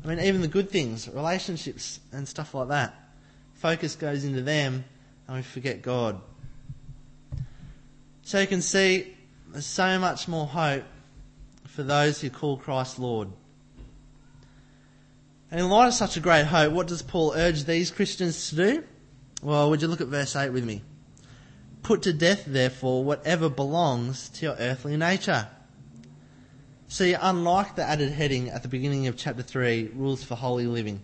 I 0.04 0.08
mean, 0.08 0.20
even 0.20 0.42
the 0.42 0.48
good 0.48 0.72
things, 0.72 1.08
relationships 1.08 2.00
and 2.12 2.28
stuff 2.28 2.56
like 2.56 2.70
that. 2.70 2.96
Focus 3.54 3.96
goes 3.96 4.24
into 4.24 4.42
them 4.42 4.84
and 5.28 5.38
we 5.38 5.44
forget 5.44 5.84
God. 5.84 6.20
So 8.24 8.40
you 8.40 8.48
can 8.48 8.62
see 8.62 9.17
there's 9.52 9.66
so 9.66 10.00
much 10.00 10.28
more 10.28 10.48
hope 10.48 10.84
for 11.66 11.84
those 11.84 12.22
who 12.22 12.30
call 12.30 12.58
Christ 12.58 13.00
Lord. 13.00 13.30
And 15.50 15.60
in 15.60 15.70
light 15.70 15.88
of 15.88 15.94
such 15.94 16.18
a 16.18 16.20
great 16.20 16.46
hope, 16.46 16.74
what 16.74 16.88
does 16.88 17.02
Paul 17.02 17.34
urge 17.36 17.64
these 17.64 17.92
Christians 17.92 18.50
to 18.50 18.56
do? 18.56 18.84
Well, 19.42 19.70
would 19.70 19.82
you 19.82 19.88
look 19.88 20.02
at 20.02 20.08
verse 20.08 20.36
8 20.36 20.50
with 20.50 20.66
me? 20.66 20.82
Put 21.84 22.02
to 22.02 22.12
death, 22.12 22.44
therefore, 22.46 23.04
whatever 23.04 23.50
belongs 23.50 24.30
to 24.30 24.46
your 24.48 24.56
earthly 24.60 24.98
nature. 24.98 25.48
See, 26.90 27.14
unlike 27.14 27.76
the 27.76 27.84
added 27.84 28.12
heading 28.12 28.50
at 28.50 28.64
the 28.64 28.68
beginning 28.68 29.08
of 29.08 29.16
chapter 29.16 29.44
3, 29.44 29.92
rules 29.94 30.24
for 30.24 30.36
holy 30.36 30.68
living, 30.68 31.02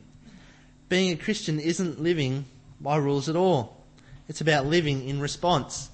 being 0.89 1.12
a 1.12 1.15
Christian 1.15 1.59
isn't 1.59 2.01
living 2.01 2.45
by 2.81 2.97
rules 2.97 3.29
at 3.29 3.35
all. 3.35 3.83
It's 4.27 4.41
about 4.41 4.65
living 4.65 5.07
in 5.07 5.19
response. 5.19 5.89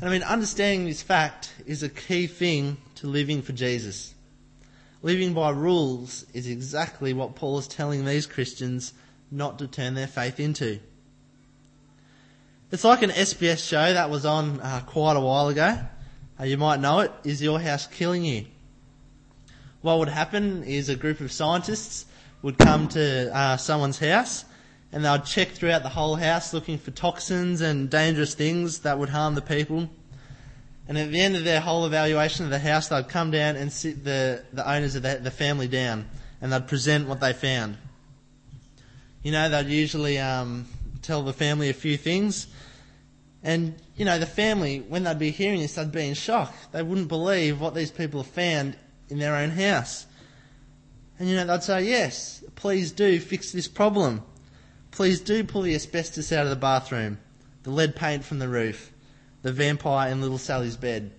And 0.00 0.08
I 0.08 0.12
mean, 0.12 0.22
understanding 0.22 0.86
this 0.86 1.02
fact 1.02 1.52
is 1.66 1.82
a 1.82 1.88
key 1.88 2.26
thing 2.26 2.78
to 2.96 3.06
living 3.06 3.42
for 3.42 3.52
Jesus. 3.52 4.14
Living 5.02 5.34
by 5.34 5.50
rules 5.50 6.24
is 6.32 6.46
exactly 6.46 7.12
what 7.12 7.34
Paul 7.34 7.58
is 7.58 7.68
telling 7.68 8.04
these 8.04 8.26
Christians 8.26 8.94
not 9.30 9.58
to 9.58 9.66
turn 9.66 9.94
their 9.94 10.06
faith 10.06 10.40
into. 10.40 10.80
It's 12.72 12.84
like 12.84 13.02
an 13.02 13.10
SBS 13.10 13.66
show 13.66 13.92
that 13.92 14.08
was 14.08 14.24
on 14.24 14.60
uh, 14.60 14.80
quite 14.86 15.16
a 15.16 15.20
while 15.20 15.48
ago. 15.48 15.78
Uh, 16.38 16.44
you 16.44 16.56
might 16.56 16.80
know 16.80 17.00
it. 17.00 17.12
Is 17.24 17.42
your 17.42 17.60
house 17.60 17.86
killing 17.86 18.24
you? 18.24 18.46
What 19.82 19.98
would 19.98 20.08
happen 20.08 20.64
is 20.64 20.88
a 20.88 20.96
group 20.96 21.20
of 21.20 21.30
scientists 21.30 22.06
would 22.40 22.56
come 22.56 22.88
to 22.88 23.36
uh, 23.36 23.56
someone's 23.58 23.98
house 23.98 24.46
and 24.92 25.04
they'd 25.04 25.24
check 25.24 25.50
throughout 25.50 25.82
the 25.82 25.88
whole 25.88 26.16
house 26.16 26.52
looking 26.52 26.78
for 26.78 26.90
toxins 26.90 27.60
and 27.60 27.88
dangerous 27.88 28.34
things 28.34 28.80
that 28.80 28.98
would 28.98 29.08
harm 29.08 29.34
the 29.34 29.42
people. 29.42 29.88
And 30.88 30.98
at 30.98 31.12
the 31.12 31.20
end 31.20 31.36
of 31.36 31.44
their 31.44 31.60
whole 31.60 31.86
evaluation 31.86 32.44
of 32.44 32.50
the 32.50 32.58
house, 32.58 32.88
they'd 32.88 33.08
come 33.08 33.30
down 33.30 33.54
and 33.54 33.72
sit 33.72 34.02
the, 34.02 34.44
the 34.52 34.68
owners 34.68 34.96
of 34.96 35.02
the, 35.02 35.20
the 35.22 35.30
family 35.30 35.68
down 35.68 36.08
and 36.40 36.52
they'd 36.52 36.66
present 36.66 37.06
what 37.06 37.20
they 37.20 37.32
found. 37.32 37.76
You 39.22 39.30
know, 39.30 39.48
they'd 39.48 39.68
usually 39.68 40.18
um, 40.18 40.66
tell 41.02 41.22
the 41.22 41.32
family 41.32 41.68
a 41.68 41.74
few 41.74 41.96
things. 41.96 42.48
And, 43.42 43.74
you 43.96 44.04
know, 44.04 44.18
the 44.18 44.26
family, 44.26 44.80
when 44.80 45.04
they'd 45.04 45.18
be 45.18 45.30
hearing 45.30 45.60
this, 45.60 45.76
they'd 45.76 45.92
be 45.92 46.08
in 46.08 46.14
shock. 46.14 46.52
They 46.72 46.82
wouldn't 46.82 47.08
believe 47.08 47.60
what 47.60 47.74
these 47.74 47.90
people 47.90 48.22
have 48.22 48.32
found 48.32 48.76
in 49.08 49.18
their 49.18 49.36
own 49.36 49.50
house. 49.50 50.06
And, 51.18 51.28
you 51.28 51.36
know, 51.36 51.46
they'd 51.46 51.62
say, 51.62 51.84
yes, 51.84 52.42
please 52.56 52.92
do 52.92 53.20
fix 53.20 53.52
this 53.52 53.68
problem. 53.68 54.22
Please 55.00 55.20
do 55.20 55.42
pull 55.44 55.62
the 55.62 55.74
asbestos 55.74 56.30
out 56.30 56.44
of 56.44 56.50
the 56.50 56.56
bathroom, 56.56 57.16
the 57.62 57.70
lead 57.70 57.96
paint 57.96 58.22
from 58.22 58.38
the 58.38 58.46
roof, 58.46 58.92
the 59.40 59.50
vampire 59.50 60.12
in 60.12 60.20
little 60.20 60.36
Sally's 60.36 60.76
bed. 60.76 61.10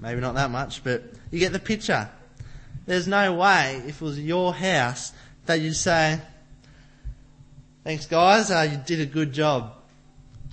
Maybe 0.00 0.20
not 0.20 0.34
that 0.34 0.50
much, 0.50 0.82
but 0.82 1.04
you 1.30 1.38
get 1.38 1.52
the 1.52 1.60
picture. 1.60 2.10
There's 2.86 3.06
no 3.06 3.34
way, 3.34 3.80
if 3.86 4.02
it 4.02 4.04
was 4.04 4.18
your 4.18 4.52
house, 4.52 5.12
that 5.46 5.60
you'd 5.60 5.76
say, 5.76 6.20
thanks 7.84 8.06
guys, 8.06 8.50
uh, 8.50 8.66
you 8.72 8.76
did 8.76 9.00
a 9.02 9.06
good 9.06 9.32
job. 9.32 9.72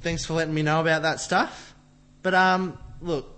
Thanks 0.01 0.24
for 0.24 0.36
letting 0.36 0.54
me 0.54 0.62
know 0.62 0.80
about 0.80 1.01
that 1.01 1.20
stuff. 1.20 1.74
But, 2.22 2.36
um, 2.36 2.77
look, 3.01 3.36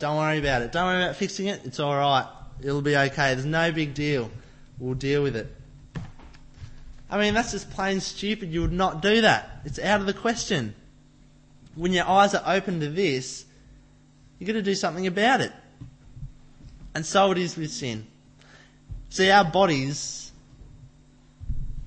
don't 0.00 0.16
worry 0.16 0.40
about 0.40 0.62
it. 0.62 0.72
Don't 0.72 0.86
worry 0.86 1.04
about 1.04 1.14
fixing 1.14 1.46
it. 1.46 1.60
It's 1.64 1.78
alright. 1.78 2.26
It'll 2.60 2.82
be 2.82 2.96
okay. 2.96 3.34
There's 3.34 3.44
no 3.44 3.70
big 3.70 3.94
deal. 3.94 4.28
We'll 4.80 4.94
deal 4.94 5.22
with 5.22 5.36
it. 5.36 5.54
I 7.12 7.18
mean, 7.18 7.34
that's 7.34 7.52
just 7.52 7.70
plain 7.70 8.00
stupid. 8.00 8.50
You 8.50 8.62
would 8.62 8.72
not 8.72 9.02
do 9.02 9.20
that. 9.20 9.60
It's 9.66 9.78
out 9.78 10.00
of 10.00 10.06
the 10.06 10.14
question. 10.14 10.74
When 11.74 11.92
your 11.92 12.08
eyes 12.08 12.34
are 12.34 12.42
open 12.46 12.80
to 12.80 12.88
this, 12.88 13.44
you've 14.38 14.46
got 14.46 14.54
to 14.54 14.62
do 14.62 14.74
something 14.74 15.06
about 15.06 15.42
it. 15.42 15.52
And 16.94 17.04
so 17.04 17.30
it 17.30 17.36
is 17.36 17.54
with 17.54 17.70
sin. 17.70 18.06
See, 19.10 19.30
our 19.30 19.44
bodies, 19.44 20.32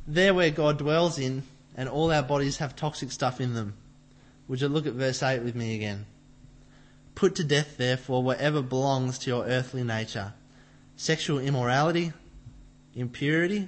they're 0.07 0.35
where 0.35 0.51
God 0.51 0.77
dwells 0.77 1.17
in, 1.17 1.41
and 1.75 1.89
all 1.89 2.11
our 2.11 2.21
bodies 2.21 2.57
have 2.57 2.75
toxic 2.75 3.11
stuff 3.11 3.41
in 3.41 3.55
them. 3.55 3.73
Would 4.47 4.61
you 4.61 4.67
look 4.67 4.85
at 4.85 4.93
verse 4.93 5.23
8 5.23 5.39
with 5.39 5.55
me 5.55 5.73
again? 5.73 6.05
Put 7.15 7.33
to 7.35 7.43
death, 7.43 7.77
therefore, 7.77 8.21
whatever 8.21 8.61
belongs 8.61 9.17
to 9.19 9.31
your 9.31 9.45
earthly 9.45 9.83
nature 9.83 10.33
sexual 10.97 11.39
immorality, 11.39 12.13
impurity, 12.93 13.67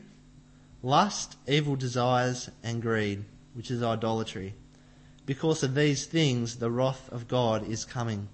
lust, 0.84 1.38
evil 1.48 1.76
desires, 1.76 2.50
and 2.64 2.82
greed, 2.82 3.24
which 3.54 3.72
is 3.72 3.84
idolatry. 3.84 4.54
Because 5.26 5.64
of 5.64 5.76
these 5.76 6.06
things, 6.06 6.58
the 6.58 6.72
wrath 6.72 7.10
of 7.12 7.28
God 7.28 7.68
is 7.68 7.84
coming. 7.84 8.30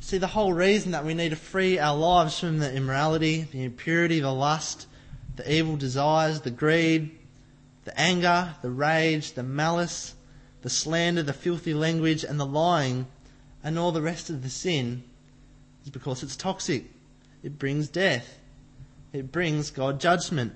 See, 0.00 0.16
the 0.16 0.28
whole 0.28 0.54
reason 0.54 0.92
that 0.92 1.04
we 1.04 1.12
need 1.12 1.28
to 1.28 1.36
free 1.36 1.78
our 1.78 1.96
lives 1.96 2.38
from 2.38 2.58
the 2.58 2.72
immorality, 2.72 3.42
the 3.42 3.64
impurity, 3.64 4.20
the 4.20 4.32
lust, 4.32 4.86
the 5.36 5.52
evil 5.52 5.76
desires, 5.76 6.40
the 6.40 6.50
greed, 6.50 7.10
the 7.84 7.98
anger, 8.00 8.54
the 8.62 8.70
rage, 8.70 9.32
the 9.32 9.42
malice, 9.42 10.14
the 10.62 10.70
slander, 10.70 11.22
the 11.22 11.32
filthy 11.34 11.74
language, 11.74 12.24
and 12.24 12.40
the 12.40 12.46
lying, 12.46 13.06
and 13.62 13.78
all 13.78 13.92
the 13.92 14.00
rest 14.00 14.30
of 14.30 14.42
the 14.42 14.48
sin 14.48 15.02
is 15.84 15.90
because 15.90 16.22
it's 16.22 16.36
toxic. 16.36 16.86
It 17.42 17.58
brings 17.58 17.88
death 17.88 18.39
it 19.12 19.32
brings 19.32 19.70
God 19.70 20.00
judgment. 20.00 20.54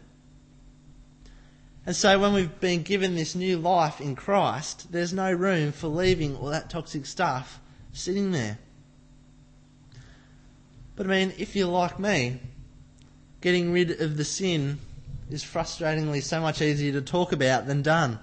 And 1.87 1.95
so 1.95 2.19
when 2.19 2.33
we've 2.33 2.61
been 2.61 2.83
given 2.83 3.15
this 3.15 3.35
new 3.35 3.59
life 3.59 4.01
in 4.01 4.17
Christ, 4.17 4.91
there's 4.91 5.13
no 5.13 5.31
room 5.33 5.73
for 5.73 5.89
leaving 5.89 6.37
all 6.37 6.49
that 6.49 6.71
toxic 6.71 7.05
stuff 7.05 7.61
sitting 7.93 8.31
there. 8.31 8.59
But 10.97 11.07
I 11.07 11.11
mean, 11.11 11.33
if 11.37 11.55
you're 11.55 11.69
like 11.69 11.99
me, 11.99 12.39
getting 13.41 13.73
rid 13.73 14.01
of 14.01 14.17
the 14.17 14.25
sin 14.25 14.79
is 15.31 15.45
frustratingly 15.45 16.23
so 16.23 16.41
much 16.41 16.63
easier 16.63 16.93
to 16.93 17.03
talk 17.03 17.33
about 17.33 17.67
than 17.67 17.83
done. 17.83 18.19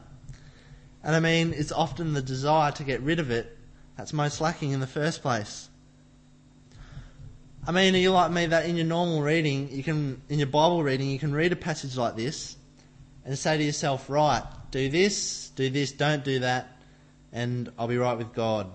And 1.04 1.16
I 1.16 1.20
mean, 1.20 1.54
it's 1.54 1.72
often 1.72 2.14
the 2.14 2.22
desire 2.22 2.72
to 2.74 2.84
get 2.84 3.02
rid 3.02 3.20
of 3.20 3.30
it 3.32 3.58
that's 3.98 4.14
most 4.14 4.42
lacking 4.42 4.72
in 4.72 4.80
the 4.80 4.88
first 4.88 5.22
place. 5.22 5.70
I 7.66 7.72
mean, 7.72 7.94
are 7.94 8.00
you 8.00 8.10
like 8.10 8.32
me 8.32 8.48
that 8.48 8.66
in 8.66 8.76
your 8.76 8.88
normal 8.88 9.22
reading, 9.22 9.70
you 9.72 9.84
can, 9.84 10.22
in 10.30 10.40
your 10.40 10.48
Bible 10.48 10.82
reading, 10.82 11.10
you 11.10 11.20
can 11.20 11.32
read 11.32 11.52
a 11.52 11.56
passage 11.56 11.96
like 11.96 12.16
this 12.16 12.58
and 13.24 13.38
say 13.38 13.58
to 13.58 13.64
yourself, 13.64 14.10
right, 14.10 14.44
do 14.72 14.90
this, 14.90 15.50
do 15.50 15.70
this, 15.70 15.92
don't 15.92 16.24
do 16.24 16.40
that, 16.40 16.76
and 17.32 17.72
I'll 17.78 17.88
be 17.88 17.98
right 17.98 18.18
with 18.18 18.34
God. 18.34 18.68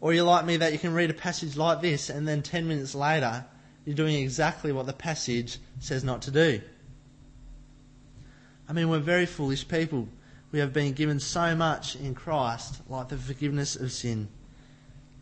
Or 0.00 0.14
you're 0.14 0.24
like 0.24 0.46
me 0.46 0.56
that 0.56 0.72
you 0.72 0.78
can 0.78 0.94
read 0.94 1.10
a 1.10 1.14
passage 1.14 1.58
like 1.58 1.82
this 1.82 2.08
and 2.08 2.26
then 2.26 2.40
10 2.40 2.66
minutes 2.66 2.94
later, 2.94 3.44
you're 3.84 3.96
doing 3.96 4.16
exactly 4.16 4.72
what 4.72 4.86
the 4.86 4.94
passage 4.94 5.58
says 5.78 6.02
not 6.02 6.22
to 6.22 6.30
do. 6.30 6.62
I 8.66 8.72
mean, 8.72 8.88
we're 8.88 8.98
very 8.98 9.26
foolish 9.26 9.68
people. 9.68 10.08
We 10.52 10.60
have 10.60 10.72
been 10.72 10.94
given 10.94 11.20
so 11.20 11.54
much 11.54 11.96
in 11.96 12.14
Christ, 12.14 12.80
like 12.88 13.08
the 13.08 13.18
forgiveness 13.18 13.76
of 13.76 13.92
sin. 13.92 14.28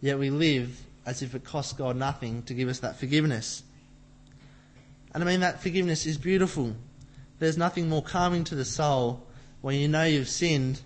Yet 0.00 0.18
we 0.18 0.30
live 0.30 0.80
as 1.08 1.22
if 1.22 1.34
it 1.34 1.42
costs 1.42 1.72
God 1.72 1.96
nothing 1.96 2.42
to 2.42 2.52
give 2.52 2.68
us 2.68 2.80
that 2.80 2.98
forgiveness. 2.98 3.62
And 5.14 5.22
I 5.22 5.26
mean, 5.26 5.40
that 5.40 5.62
forgiveness 5.62 6.04
is 6.04 6.18
beautiful. 6.18 6.76
There's 7.38 7.56
nothing 7.56 7.88
more 7.88 8.02
calming 8.02 8.44
to 8.44 8.54
the 8.54 8.66
soul 8.66 9.26
when 9.62 9.76
you 9.76 9.88
know 9.88 10.04
you've 10.04 10.28
sinned, 10.28 10.82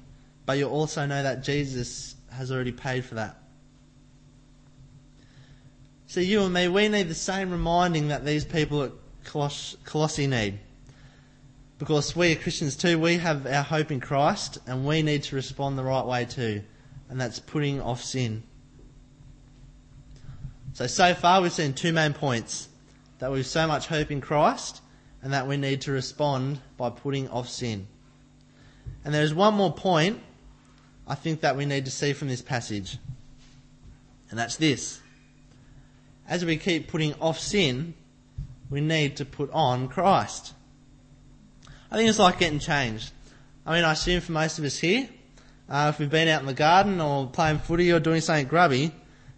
but 0.47 0.59
you 0.59 0.69
also 0.69 1.07
know 1.07 1.25
that 1.25 1.43
Jesus 1.43 2.15
has 2.31 2.53
already 2.53 2.71
paid 2.71 3.05
for 3.05 3.17
that. 3.17 3.37
So 6.07 6.21
you 6.21 6.43
and 6.43 6.55
me, 6.55 6.69
we 6.69 6.87
need 6.87 7.09
the 7.09 7.15
same 7.17 7.51
reminding 7.51 8.09
that 8.09 8.25
these 8.25 8.45
people 8.45 8.85
at 8.85 8.93
Coloss- 9.25 9.75
Colossae 9.85 10.29
need. 10.29 10.61
Because 11.81 12.15
we 12.15 12.31
are 12.31 12.37
Christians 12.37 12.77
too, 12.77 12.97
we 12.97 13.17
have 13.17 13.45
our 13.45 13.65
hope 13.65 13.91
in 13.91 13.99
Christ 13.99 14.59
and 14.69 14.87
we 14.87 15.03
need 15.03 15.25
to 15.25 15.35
respond 15.35 15.77
the 15.77 15.83
right 15.83 16.07
way 16.07 16.27
too. 16.27 16.63
And 17.09 17.21
that's 17.21 17.41
putting 17.41 17.81
off 17.81 18.05
sin. 18.05 18.45
So, 20.75 20.87
so 20.87 21.15
far 21.15 21.43
we've 21.43 21.53
seen 21.53 21.75
two 21.75 21.93
main 21.93 22.13
points. 22.13 22.69
That 23.19 23.31
we've 23.31 23.47
so 23.47 23.67
much 23.69 23.87
hope 23.87 24.11
in 24.11 24.21
Christ 24.21 24.81
and 25.23 25.33
that 25.33 25.47
we 25.47 25.57
need 25.57 25.83
to 25.83 25.93
respond 25.93 26.61
by 26.77 26.91
putting 26.91 27.29
off 27.29 27.49
sin. 27.49 27.87
And 29.05 29.15
there's 29.15 29.33
one 29.33 29.55
more 29.55 29.73
point 29.73 30.21
I 31.07 31.15
think 31.15 31.41
that 31.41 31.57
we 31.57 31.67
need 31.67 31.85
to 31.85 31.91
see 31.91 32.13
from 32.13 32.29
this 32.29 32.43
passage. 32.43 32.99
And 34.31 34.39
that's 34.39 34.57
this. 34.57 35.01
As 36.29 36.45
we 36.45 36.57
keep 36.57 36.89
putting 36.89 37.15
off 37.21 37.39
sin, 37.39 37.95
we 38.71 38.81
need 38.81 39.17
to 39.17 39.25
put 39.25 39.51
on 39.53 39.89
Christ. 39.89 40.55
I 41.91 41.97
think 41.97 42.09
it's 42.09 42.19
like 42.19 42.39
getting 42.39 42.59
changed. 42.59 43.13
I 43.67 43.75
mean, 43.75 43.85
I 43.85 43.93
assume 43.93 44.21
for 44.21 44.33
most 44.33 44.59
of 44.59 44.65
us 44.65 44.79
here, 44.79 45.09
uh, 45.69 45.93
if 45.93 45.99
we've 45.99 46.11
been 46.11 46.29
out 46.29 46.41
in 46.41 46.47
the 46.47 46.55
garden 46.55 47.01
or 47.01 47.27
playing 47.27 47.59
footy 47.59 47.93
or 47.93 48.01
doing 48.01 48.21
something 48.21 48.47
grubby, 48.47 48.93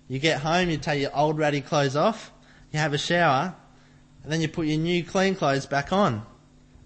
you 0.09 0.19
get 0.19 0.41
home, 0.41 0.71
you 0.71 0.77
take 0.77 1.01
your 1.01 1.17
old 1.17 1.39
ratty 1.39 1.61
clothes 1.61 1.97
off, 1.97 2.33
you 2.73 2.79
have 2.79 2.93
a 2.93 2.99
shower, 2.99 3.55
and 4.23 4.33
then 4.33 4.41
you 4.41 4.49
put 4.49 4.67
your 4.67 4.79
new 4.79 5.05
clean 5.05 5.35
clothes 5.35 5.67
back 5.67 5.93
on. 5.93 6.25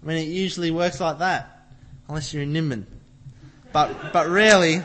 I 0.01 0.05
mean, 0.05 0.17
it 0.17 0.27
usually 0.27 0.71
works 0.71 0.99
like 0.99 1.19
that, 1.19 1.67
unless 2.07 2.33
you're 2.33 2.43
in 2.43 2.53
Nimbin. 2.53 2.85
But, 3.71 4.13
but 4.13 4.29
rarely, 4.29 4.81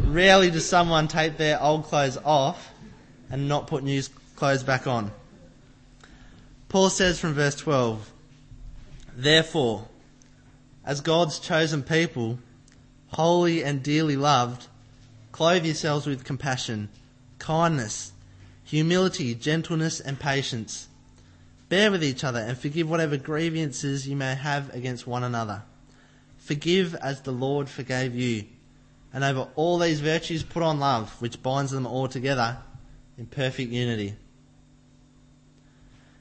rarely 0.00 0.50
does 0.50 0.66
someone 0.66 1.08
take 1.08 1.36
their 1.36 1.62
old 1.62 1.84
clothes 1.84 2.18
off 2.24 2.72
and 3.30 3.48
not 3.48 3.66
put 3.66 3.84
new 3.84 4.02
clothes 4.36 4.62
back 4.62 4.86
on. 4.86 5.12
Paul 6.68 6.90
says 6.90 7.18
from 7.18 7.34
verse 7.34 7.54
12, 7.54 8.10
Therefore, 9.14 9.88
as 10.84 11.00
God's 11.00 11.38
chosen 11.38 11.82
people, 11.82 12.38
holy 13.08 13.64
and 13.64 13.82
dearly 13.82 14.16
loved, 14.16 14.66
clothe 15.32 15.64
yourselves 15.64 16.06
with 16.06 16.24
compassion, 16.24 16.88
kindness, 17.38 18.12
humility, 18.64 19.34
gentleness, 19.34 20.00
and 20.00 20.18
patience. 20.18 20.88
Bear 21.68 21.90
with 21.90 22.02
each 22.02 22.24
other 22.24 22.40
and 22.40 22.56
forgive 22.56 22.88
whatever 22.88 23.16
grievances 23.16 24.08
you 24.08 24.16
may 24.16 24.34
have 24.34 24.74
against 24.74 25.06
one 25.06 25.24
another. 25.24 25.62
Forgive 26.38 26.94
as 26.94 27.22
the 27.22 27.32
Lord 27.32 27.68
forgave 27.68 28.14
you. 28.14 28.44
And 29.12 29.24
over 29.24 29.48
all 29.54 29.78
these 29.78 30.00
virtues 30.00 30.42
put 30.42 30.62
on 30.62 30.80
love, 30.80 31.20
which 31.20 31.42
binds 31.42 31.70
them 31.70 31.86
all 31.86 32.08
together 32.08 32.58
in 33.16 33.26
perfect 33.26 33.70
unity. 33.70 34.14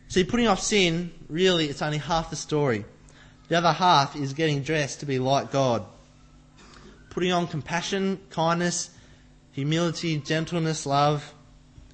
See, 0.10 0.24
putting 0.24 0.48
off 0.48 0.62
sin, 0.62 1.12
really, 1.30 1.68
it's 1.68 1.82
only 1.82 1.98
half 1.98 2.30
the 2.30 2.36
story. 2.36 2.86
The 3.50 3.58
other 3.58 3.74
half 3.74 4.16
is 4.16 4.34
getting 4.34 4.64
dressed 4.64 5.02
to 5.02 5.06
be 5.06 5.20
like 5.20 5.52
God. 5.52 5.86
Putting 7.10 7.32
on 7.32 7.48
compassion, 7.48 8.20
kindness, 8.30 8.90
humility, 9.58 10.20
gentleness, 10.20 10.86
love, 10.86 11.34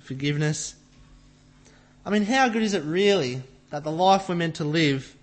forgiveness. 0.01 0.75
I 2.05 2.10
mean, 2.10 2.24
how 2.24 2.50
good 2.50 2.62
is 2.62 2.74
it 2.74 2.84
really 2.84 3.41
that 3.70 3.86
the 3.86 3.91
life 3.91 4.27
we're 4.27 4.36
meant 4.36 4.55
to 4.55 4.65
live 4.65 5.15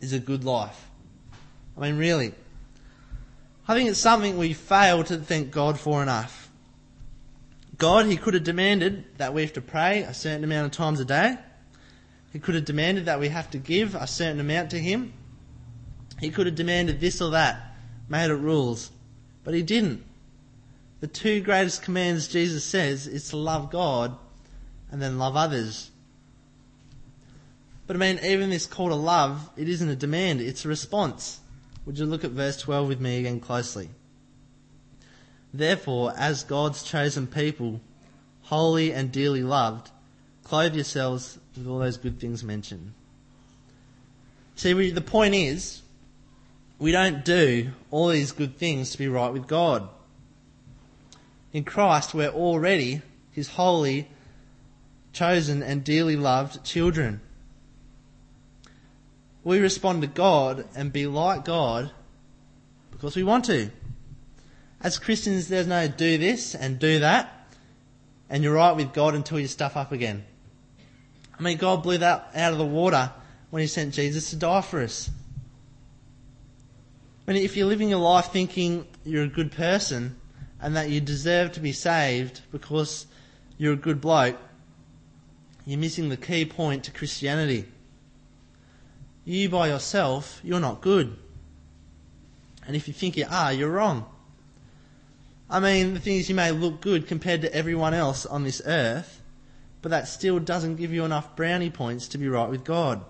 is 0.00 0.14
a 0.14 0.18
good 0.18 0.44
life? 0.44 0.88
I 1.76 1.82
mean, 1.82 1.98
really. 1.98 2.32
I 3.68 3.74
think 3.74 3.90
it's 3.90 3.98
something 3.98 4.38
we 4.38 4.54
fail 4.54 5.04
to 5.04 5.18
thank 5.18 5.50
God 5.50 5.78
for 5.78 6.02
enough. 6.02 6.48
God, 7.76 8.06
He 8.06 8.16
could 8.16 8.32
have 8.32 8.44
demanded 8.44 9.04
that 9.18 9.34
we 9.34 9.42
have 9.42 9.52
to 9.52 9.60
pray 9.60 10.04
a 10.04 10.14
certain 10.14 10.42
amount 10.42 10.64
of 10.64 10.72
times 10.72 11.00
a 11.00 11.04
day. 11.04 11.36
He 12.32 12.38
could 12.38 12.54
have 12.54 12.64
demanded 12.64 13.04
that 13.04 13.20
we 13.20 13.28
have 13.28 13.50
to 13.50 13.58
give 13.58 13.94
a 13.94 14.06
certain 14.06 14.40
amount 14.40 14.70
to 14.70 14.78
Him. 14.78 15.12
He 16.18 16.30
could 16.30 16.46
have 16.46 16.54
demanded 16.54 16.98
this 16.98 17.20
or 17.20 17.32
that, 17.32 17.76
made 18.08 18.30
it 18.30 18.36
rules. 18.36 18.90
But 19.44 19.52
He 19.52 19.62
didn't. 19.62 20.02
The 21.00 21.06
two 21.06 21.40
greatest 21.40 21.82
commands 21.82 22.28
Jesus 22.28 22.64
says 22.64 23.06
is 23.06 23.28
to 23.28 23.36
love 23.36 23.70
God 23.70 24.16
and 24.90 25.00
then 25.00 25.18
love 25.18 25.36
others. 25.36 25.90
But 27.86 27.96
I 27.96 27.98
mean, 27.98 28.18
even 28.24 28.50
this 28.50 28.66
call 28.66 28.88
to 28.88 28.94
love, 28.94 29.50
it 29.56 29.68
isn't 29.68 29.88
a 29.88 29.96
demand, 29.96 30.40
it's 30.40 30.64
a 30.64 30.68
response. 30.68 31.40
Would 31.84 31.98
you 31.98 32.06
look 32.06 32.24
at 32.24 32.32
verse 32.32 32.60
12 32.60 32.88
with 32.88 33.00
me 33.00 33.18
again 33.18 33.38
closely? 33.40 33.90
Therefore, 35.54 36.12
as 36.16 36.42
God's 36.42 36.82
chosen 36.82 37.26
people, 37.26 37.80
holy 38.42 38.92
and 38.92 39.12
dearly 39.12 39.42
loved, 39.42 39.90
clothe 40.42 40.74
yourselves 40.74 41.38
with 41.56 41.66
all 41.66 41.78
those 41.78 41.96
good 41.96 42.18
things 42.20 42.42
mentioned. 42.42 42.92
See, 44.56 44.74
we, 44.74 44.90
the 44.90 45.00
point 45.00 45.34
is, 45.34 45.82
we 46.78 46.90
don't 46.92 47.24
do 47.24 47.70
all 47.90 48.08
these 48.08 48.32
good 48.32 48.56
things 48.56 48.90
to 48.92 48.98
be 48.98 49.08
right 49.08 49.32
with 49.32 49.46
God. 49.46 49.88
In 51.56 51.64
Christ, 51.64 52.12
we're 52.12 52.28
already 52.28 53.00
His 53.30 53.48
holy, 53.48 54.10
chosen, 55.14 55.62
and 55.62 55.82
dearly 55.82 56.14
loved 56.14 56.62
children. 56.64 57.22
We 59.42 59.58
respond 59.60 60.02
to 60.02 60.06
God 60.06 60.66
and 60.76 60.92
be 60.92 61.06
like 61.06 61.46
God 61.46 61.92
because 62.90 63.16
we 63.16 63.22
want 63.22 63.46
to. 63.46 63.70
As 64.82 64.98
Christians, 64.98 65.48
there's 65.48 65.66
no 65.66 65.88
do 65.88 66.18
this 66.18 66.54
and 66.54 66.78
do 66.78 66.98
that, 66.98 67.48
and 68.28 68.44
you're 68.44 68.52
right 68.52 68.76
with 68.76 68.92
God 68.92 69.14
until 69.14 69.40
you 69.40 69.48
stuff 69.48 69.78
up 69.78 69.92
again. 69.92 70.26
I 71.38 71.42
mean, 71.42 71.56
God 71.56 71.82
blew 71.82 71.96
that 71.96 72.32
out 72.34 72.52
of 72.52 72.58
the 72.58 72.66
water 72.66 73.10
when 73.48 73.62
He 73.62 73.66
sent 73.66 73.94
Jesus 73.94 74.28
to 74.28 74.36
die 74.36 74.60
for 74.60 74.82
us. 74.82 75.08
I 77.26 77.32
mean, 77.32 77.42
if 77.42 77.56
you're 77.56 77.66
living 77.66 77.88
your 77.88 78.00
life 78.00 78.26
thinking 78.26 78.86
you're 79.06 79.24
a 79.24 79.28
good 79.28 79.52
person 79.52 80.16
and 80.60 80.76
that 80.76 80.90
you 80.90 81.00
deserve 81.00 81.52
to 81.52 81.60
be 81.60 81.72
saved 81.72 82.40
because 82.50 83.06
you're 83.58 83.74
a 83.74 83.76
good 83.76 84.00
bloke, 84.00 84.36
you're 85.64 85.78
missing 85.78 86.08
the 86.08 86.16
key 86.16 86.44
point 86.44 86.84
to 86.84 86.90
Christianity. 86.90 87.66
You 89.24 89.48
by 89.48 89.68
yourself, 89.68 90.40
you're 90.44 90.60
not 90.60 90.80
good. 90.80 91.16
And 92.66 92.76
if 92.76 92.88
you 92.88 92.94
think 92.94 93.16
you 93.16 93.26
are, 93.28 93.52
you're 93.52 93.70
wrong. 93.70 94.06
I 95.48 95.60
mean, 95.60 95.94
the 95.94 96.00
thing 96.00 96.16
is, 96.16 96.28
you 96.28 96.34
may 96.34 96.50
look 96.50 96.80
good 96.80 97.06
compared 97.06 97.42
to 97.42 97.54
everyone 97.54 97.94
else 97.94 98.26
on 98.26 98.42
this 98.42 98.60
earth, 98.64 99.22
but 99.82 99.90
that 99.90 100.08
still 100.08 100.40
doesn't 100.40 100.76
give 100.76 100.92
you 100.92 101.04
enough 101.04 101.36
brownie 101.36 101.70
points 101.70 102.08
to 102.08 102.18
be 102.18 102.28
right 102.28 102.48
with 102.48 102.64
God. 102.64 103.04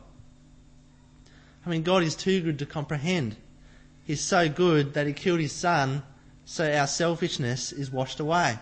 I 1.65 1.71
mean, 1.71 1.83
God 1.83 2.03
is 2.03 2.15
too 2.15 2.43
good 2.43 2.59
to 2.59 2.67
comprehend. 2.67 3.37
He's 4.05 4.21
so 4.21 4.49
good 4.49 4.95
that 4.95 5.07
He 5.07 5.13
killed 5.13 5.41
His 5.41 5.53
Son 5.53 6.03
so 6.49 6.73
our 6.73 6.87
selfishness 6.87 7.73
is 7.73 7.91
washed 7.91 8.21
away. 8.21 8.57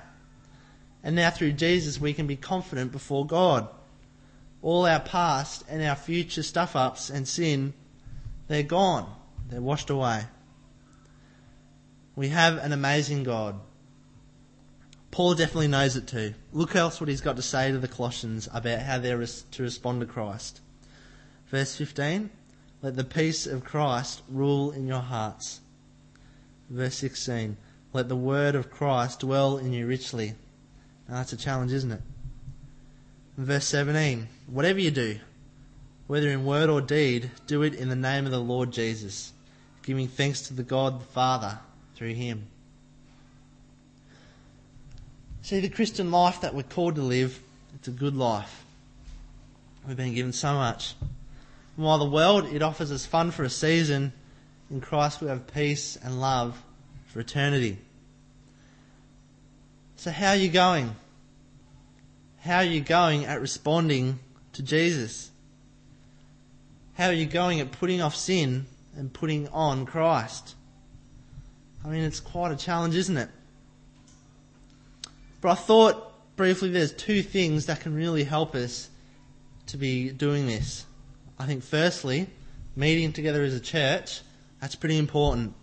And 1.04 1.14
now 1.14 1.30
through 1.30 1.52
Jesus 1.52 2.00
we 2.00 2.14
can 2.14 2.26
be 2.26 2.34
confident 2.34 2.90
before 2.90 3.26
God. 3.26 3.68
All 4.62 4.86
our 4.86 5.00
past 5.00 5.64
and 5.68 5.82
our 5.82 5.94
future 5.94 6.42
stuff 6.42 6.74
ups 6.74 7.10
and 7.10 7.28
sin, 7.28 7.74
they're 8.48 8.62
gone. 8.62 9.14
They're 9.50 9.60
washed 9.60 9.90
away. 9.90 10.24
We 12.16 12.30
have 12.30 12.56
an 12.56 12.72
amazing 12.72 13.24
God. 13.24 13.60
Paul 15.10 15.34
definitely 15.34 15.68
knows 15.68 15.94
it 15.94 16.06
too. 16.06 16.32
Look 16.54 16.74
else 16.74 17.00
what 17.00 17.10
he's 17.10 17.20
got 17.20 17.36
to 17.36 17.42
say 17.42 17.70
to 17.70 17.78
the 17.78 17.86
Colossians 17.86 18.48
about 18.52 18.80
how 18.80 18.98
they're 18.98 19.22
to 19.22 19.62
respond 19.62 20.00
to 20.00 20.06
Christ. 20.06 20.62
Verse 21.48 21.76
15 21.76 22.30
Let 22.80 22.96
the 22.96 23.04
peace 23.04 23.46
of 23.46 23.62
Christ 23.62 24.22
rule 24.30 24.70
in 24.70 24.86
your 24.86 25.02
hearts. 25.02 25.60
Verse 26.70 26.96
16 26.96 27.58
Let 27.94 28.08
the 28.08 28.16
word 28.16 28.56
of 28.56 28.72
Christ 28.72 29.20
dwell 29.20 29.56
in 29.56 29.72
you 29.72 29.86
richly. 29.86 30.34
Now 31.08 31.14
that's 31.14 31.32
a 31.32 31.36
challenge, 31.36 31.72
isn't 31.72 31.92
it? 31.92 32.00
verse 33.36 33.66
17 33.66 34.26
Whatever 34.48 34.80
you 34.80 34.90
do, 34.90 35.20
whether 36.08 36.28
in 36.28 36.44
word 36.44 36.68
or 36.68 36.80
deed, 36.80 37.30
do 37.46 37.62
it 37.62 37.74
in 37.74 37.88
the 37.88 37.96
name 37.96 38.26
of 38.26 38.32
the 38.32 38.40
Lord 38.40 38.72
Jesus, 38.72 39.32
giving 39.84 40.08
thanks 40.08 40.42
to 40.42 40.54
the 40.54 40.64
God 40.64 41.00
the 41.00 41.04
Father 41.04 41.60
through 41.94 42.14
him. 42.14 42.48
See, 45.42 45.60
the 45.60 45.68
Christian 45.68 46.10
life 46.10 46.40
that 46.40 46.52
we're 46.52 46.64
called 46.64 46.96
to 46.96 47.02
live, 47.02 47.38
it's 47.76 47.86
a 47.86 47.92
good 47.92 48.16
life. 48.16 48.64
We've 49.86 49.96
been 49.96 50.14
given 50.14 50.32
so 50.32 50.54
much. 50.54 50.94
And 51.76 51.86
while 51.86 51.98
the 51.98 52.10
world, 52.10 52.46
it 52.46 52.60
offers 52.60 52.90
us 52.90 53.06
fun 53.06 53.30
for 53.30 53.44
a 53.44 53.50
season, 53.50 54.12
in 54.68 54.80
Christ 54.80 55.20
we 55.20 55.28
have 55.28 55.46
peace 55.46 55.96
and 56.02 56.20
love 56.20 56.60
for 57.14 57.20
eternity. 57.20 57.78
So 59.94 60.10
how 60.10 60.30
are 60.30 60.36
you 60.36 60.48
going? 60.48 60.96
How 62.40 62.56
are 62.56 62.64
you 62.64 62.80
going 62.80 63.24
at 63.24 63.40
responding 63.40 64.18
to 64.54 64.64
Jesus? 64.64 65.30
How 66.94 67.06
are 67.06 67.12
you 67.12 67.26
going 67.26 67.60
at 67.60 67.70
putting 67.70 68.02
off 68.02 68.16
sin 68.16 68.66
and 68.96 69.12
putting 69.12 69.46
on 69.50 69.86
Christ? 69.86 70.56
I 71.84 71.88
mean, 71.88 72.02
it's 72.02 72.18
quite 72.18 72.50
a 72.50 72.56
challenge, 72.56 72.96
isn't 72.96 73.16
it? 73.16 73.28
But 75.40 75.50
I 75.50 75.54
thought 75.54 76.34
briefly 76.34 76.70
there's 76.70 76.92
two 76.92 77.22
things 77.22 77.66
that 77.66 77.78
can 77.78 77.94
really 77.94 78.24
help 78.24 78.56
us 78.56 78.90
to 79.68 79.76
be 79.76 80.10
doing 80.10 80.48
this. 80.48 80.84
I 81.38 81.46
think 81.46 81.62
firstly, 81.62 82.26
meeting 82.74 83.12
together 83.12 83.44
as 83.44 83.54
a 83.54 83.60
church, 83.60 84.22
that's 84.60 84.74
pretty 84.74 84.98
important. 84.98 85.54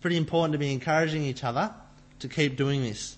Pretty 0.00 0.16
important 0.16 0.52
to 0.52 0.58
be 0.58 0.72
encouraging 0.72 1.22
each 1.22 1.44
other 1.44 1.74
to 2.20 2.28
keep 2.28 2.56
doing 2.56 2.82
this. 2.82 3.16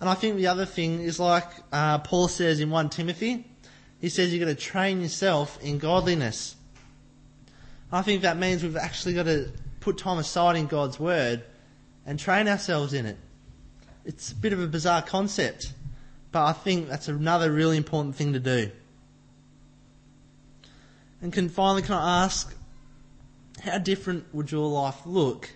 And 0.00 0.08
I 0.08 0.14
think 0.14 0.36
the 0.36 0.46
other 0.46 0.64
thing 0.64 1.00
is 1.00 1.20
like 1.20 1.48
uh, 1.72 1.98
Paul 1.98 2.28
says 2.28 2.60
in 2.60 2.70
1 2.70 2.88
Timothy, 2.88 3.46
he 4.00 4.08
says 4.08 4.32
you've 4.32 4.40
got 4.40 4.46
to 4.46 4.54
train 4.54 5.02
yourself 5.02 5.58
in 5.62 5.78
godliness. 5.78 6.56
I 7.92 8.02
think 8.02 8.22
that 8.22 8.38
means 8.38 8.62
we've 8.62 8.76
actually 8.76 9.14
got 9.14 9.24
to 9.24 9.50
put 9.80 9.98
time 9.98 10.18
aside 10.18 10.56
in 10.56 10.66
God's 10.66 10.98
Word 10.98 11.42
and 12.06 12.18
train 12.18 12.48
ourselves 12.48 12.94
in 12.94 13.04
it. 13.04 13.18
It's 14.04 14.32
a 14.32 14.34
bit 14.34 14.52
of 14.52 14.60
a 14.60 14.66
bizarre 14.66 15.02
concept, 15.02 15.72
but 16.32 16.44
I 16.44 16.52
think 16.52 16.88
that's 16.88 17.08
another 17.08 17.50
really 17.50 17.76
important 17.76 18.16
thing 18.16 18.32
to 18.32 18.40
do. 18.40 18.70
And 21.20 21.32
can 21.32 21.50
finally, 21.50 21.82
can 21.82 21.94
I 21.94 22.24
ask, 22.24 22.54
how 23.62 23.76
different 23.76 24.24
would 24.32 24.50
your 24.50 24.68
life 24.68 25.04
look 25.04 25.50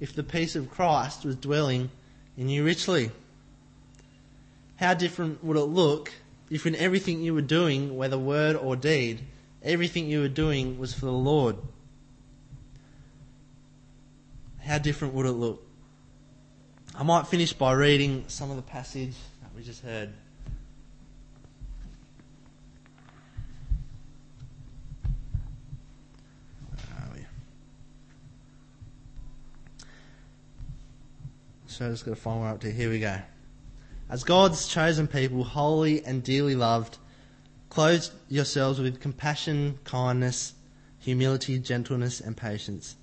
if 0.00 0.14
the 0.14 0.22
peace 0.22 0.56
of 0.56 0.70
Christ 0.70 1.24
was 1.24 1.36
dwelling 1.36 1.90
in 2.36 2.48
you 2.48 2.64
richly? 2.64 3.10
How 4.76 4.94
different 4.94 5.42
would 5.42 5.56
it 5.56 5.64
look 5.64 6.12
if 6.50 6.66
in 6.66 6.76
everything 6.76 7.22
you 7.22 7.34
were 7.34 7.42
doing, 7.42 7.96
whether 7.96 8.18
word 8.18 8.56
or 8.56 8.76
deed, 8.76 9.22
everything 9.62 10.06
you 10.06 10.20
were 10.20 10.28
doing 10.28 10.78
was 10.78 10.92
for 10.92 11.06
the 11.06 11.12
Lord? 11.12 11.56
How 14.60 14.78
different 14.78 15.14
would 15.14 15.26
it 15.26 15.32
look? 15.32 15.66
I 16.94 17.02
might 17.02 17.26
finish 17.26 17.52
by 17.52 17.72
reading 17.72 18.24
some 18.28 18.50
of 18.50 18.56
the 18.56 18.62
passage 18.62 19.14
that 19.42 19.54
we 19.54 19.62
just 19.62 19.82
heard. 19.82 20.12
So 31.76 31.84
I 31.84 31.90
just 31.90 32.06
got 32.06 32.12
to 32.12 32.16
find 32.16 32.40
one 32.40 32.48
up 32.48 32.60
to 32.60 32.72
here 32.72 32.88
we 32.88 33.00
go. 33.00 33.18
As 34.08 34.24
God's 34.24 34.66
chosen 34.66 35.06
people, 35.06 35.44
holy 35.44 36.02
and 36.06 36.22
dearly 36.22 36.54
loved, 36.54 36.96
clothe 37.68 38.06
yourselves 38.30 38.80
with 38.80 38.98
compassion, 38.98 39.78
kindness, 39.84 40.54
humility, 41.00 41.58
gentleness, 41.58 42.18
and 42.18 42.34
patience. 42.34 42.96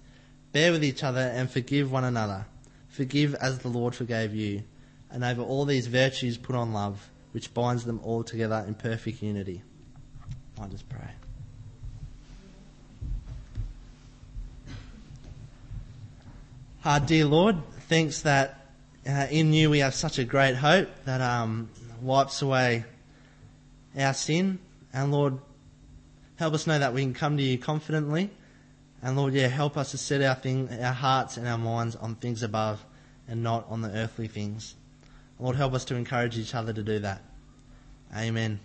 Bear 0.53 0.71
with 0.71 0.83
each 0.83 1.03
other 1.03 1.19
and 1.19 1.51
forgive 1.51 1.91
one 1.91 2.03
another. 2.03 2.47
Forgive 2.87 3.35
as 3.35 3.59
the 3.59 3.67
Lord 3.67 3.93
forgave 3.93 4.33
you. 4.33 4.63
And 5.11 5.23
over 5.23 5.43
all 5.43 5.65
these 5.65 5.85
virtues 5.85 6.39
put 6.39 6.55
on 6.55 6.73
love, 6.73 7.11
which 7.31 7.53
binds 7.53 7.85
them 7.85 7.99
all 8.03 8.23
together 8.23 8.65
in 8.67 8.73
perfect 8.73 9.21
unity. 9.21 9.61
I 10.59 10.65
just 10.65 10.89
pray. 10.89 11.11
Our 16.83 16.99
dear 16.99 17.25
Lord, 17.25 17.57
thanks 17.87 18.23
that 18.23 18.62
uh, 19.07 19.27
in 19.29 19.53
you 19.53 19.69
we 19.69 19.79
have 19.79 19.93
such 19.93 20.19
a 20.19 20.23
great 20.23 20.55
hope 20.55 20.89
that 21.05 21.21
um, 21.21 21.69
wipes 22.01 22.41
away 22.41 22.85
our 23.97 24.13
sin. 24.13 24.59
And 24.93 25.11
Lord, 25.11 25.39
help 26.37 26.53
us 26.53 26.67
know 26.67 26.79
that 26.79 26.93
we 26.93 27.01
can 27.01 27.13
come 27.13 27.37
to 27.37 27.43
you 27.43 27.57
confidently. 27.57 28.29
And 29.01 29.17
Lord, 29.17 29.33
yeah, 29.33 29.47
help 29.47 29.75
us 29.77 29.91
to 29.91 29.97
set 29.97 30.21
our 30.21 30.35
thing, 30.35 30.69
our 30.81 30.93
hearts 30.93 31.37
and 31.37 31.47
our 31.47 31.57
minds 31.57 31.95
on 31.95 32.15
things 32.15 32.43
above 32.43 32.83
and 33.27 33.43
not 33.43 33.65
on 33.69 33.81
the 33.81 33.89
earthly 33.89 34.27
things. 34.27 34.75
Lord, 35.39 35.55
help 35.55 35.73
us 35.73 35.83
to 35.85 35.95
encourage 35.95 36.37
each 36.37 36.55
other 36.55 36.71
to 36.71 36.83
do 36.83 36.99
that. 36.99 37.21
Amen. 38.15 38.59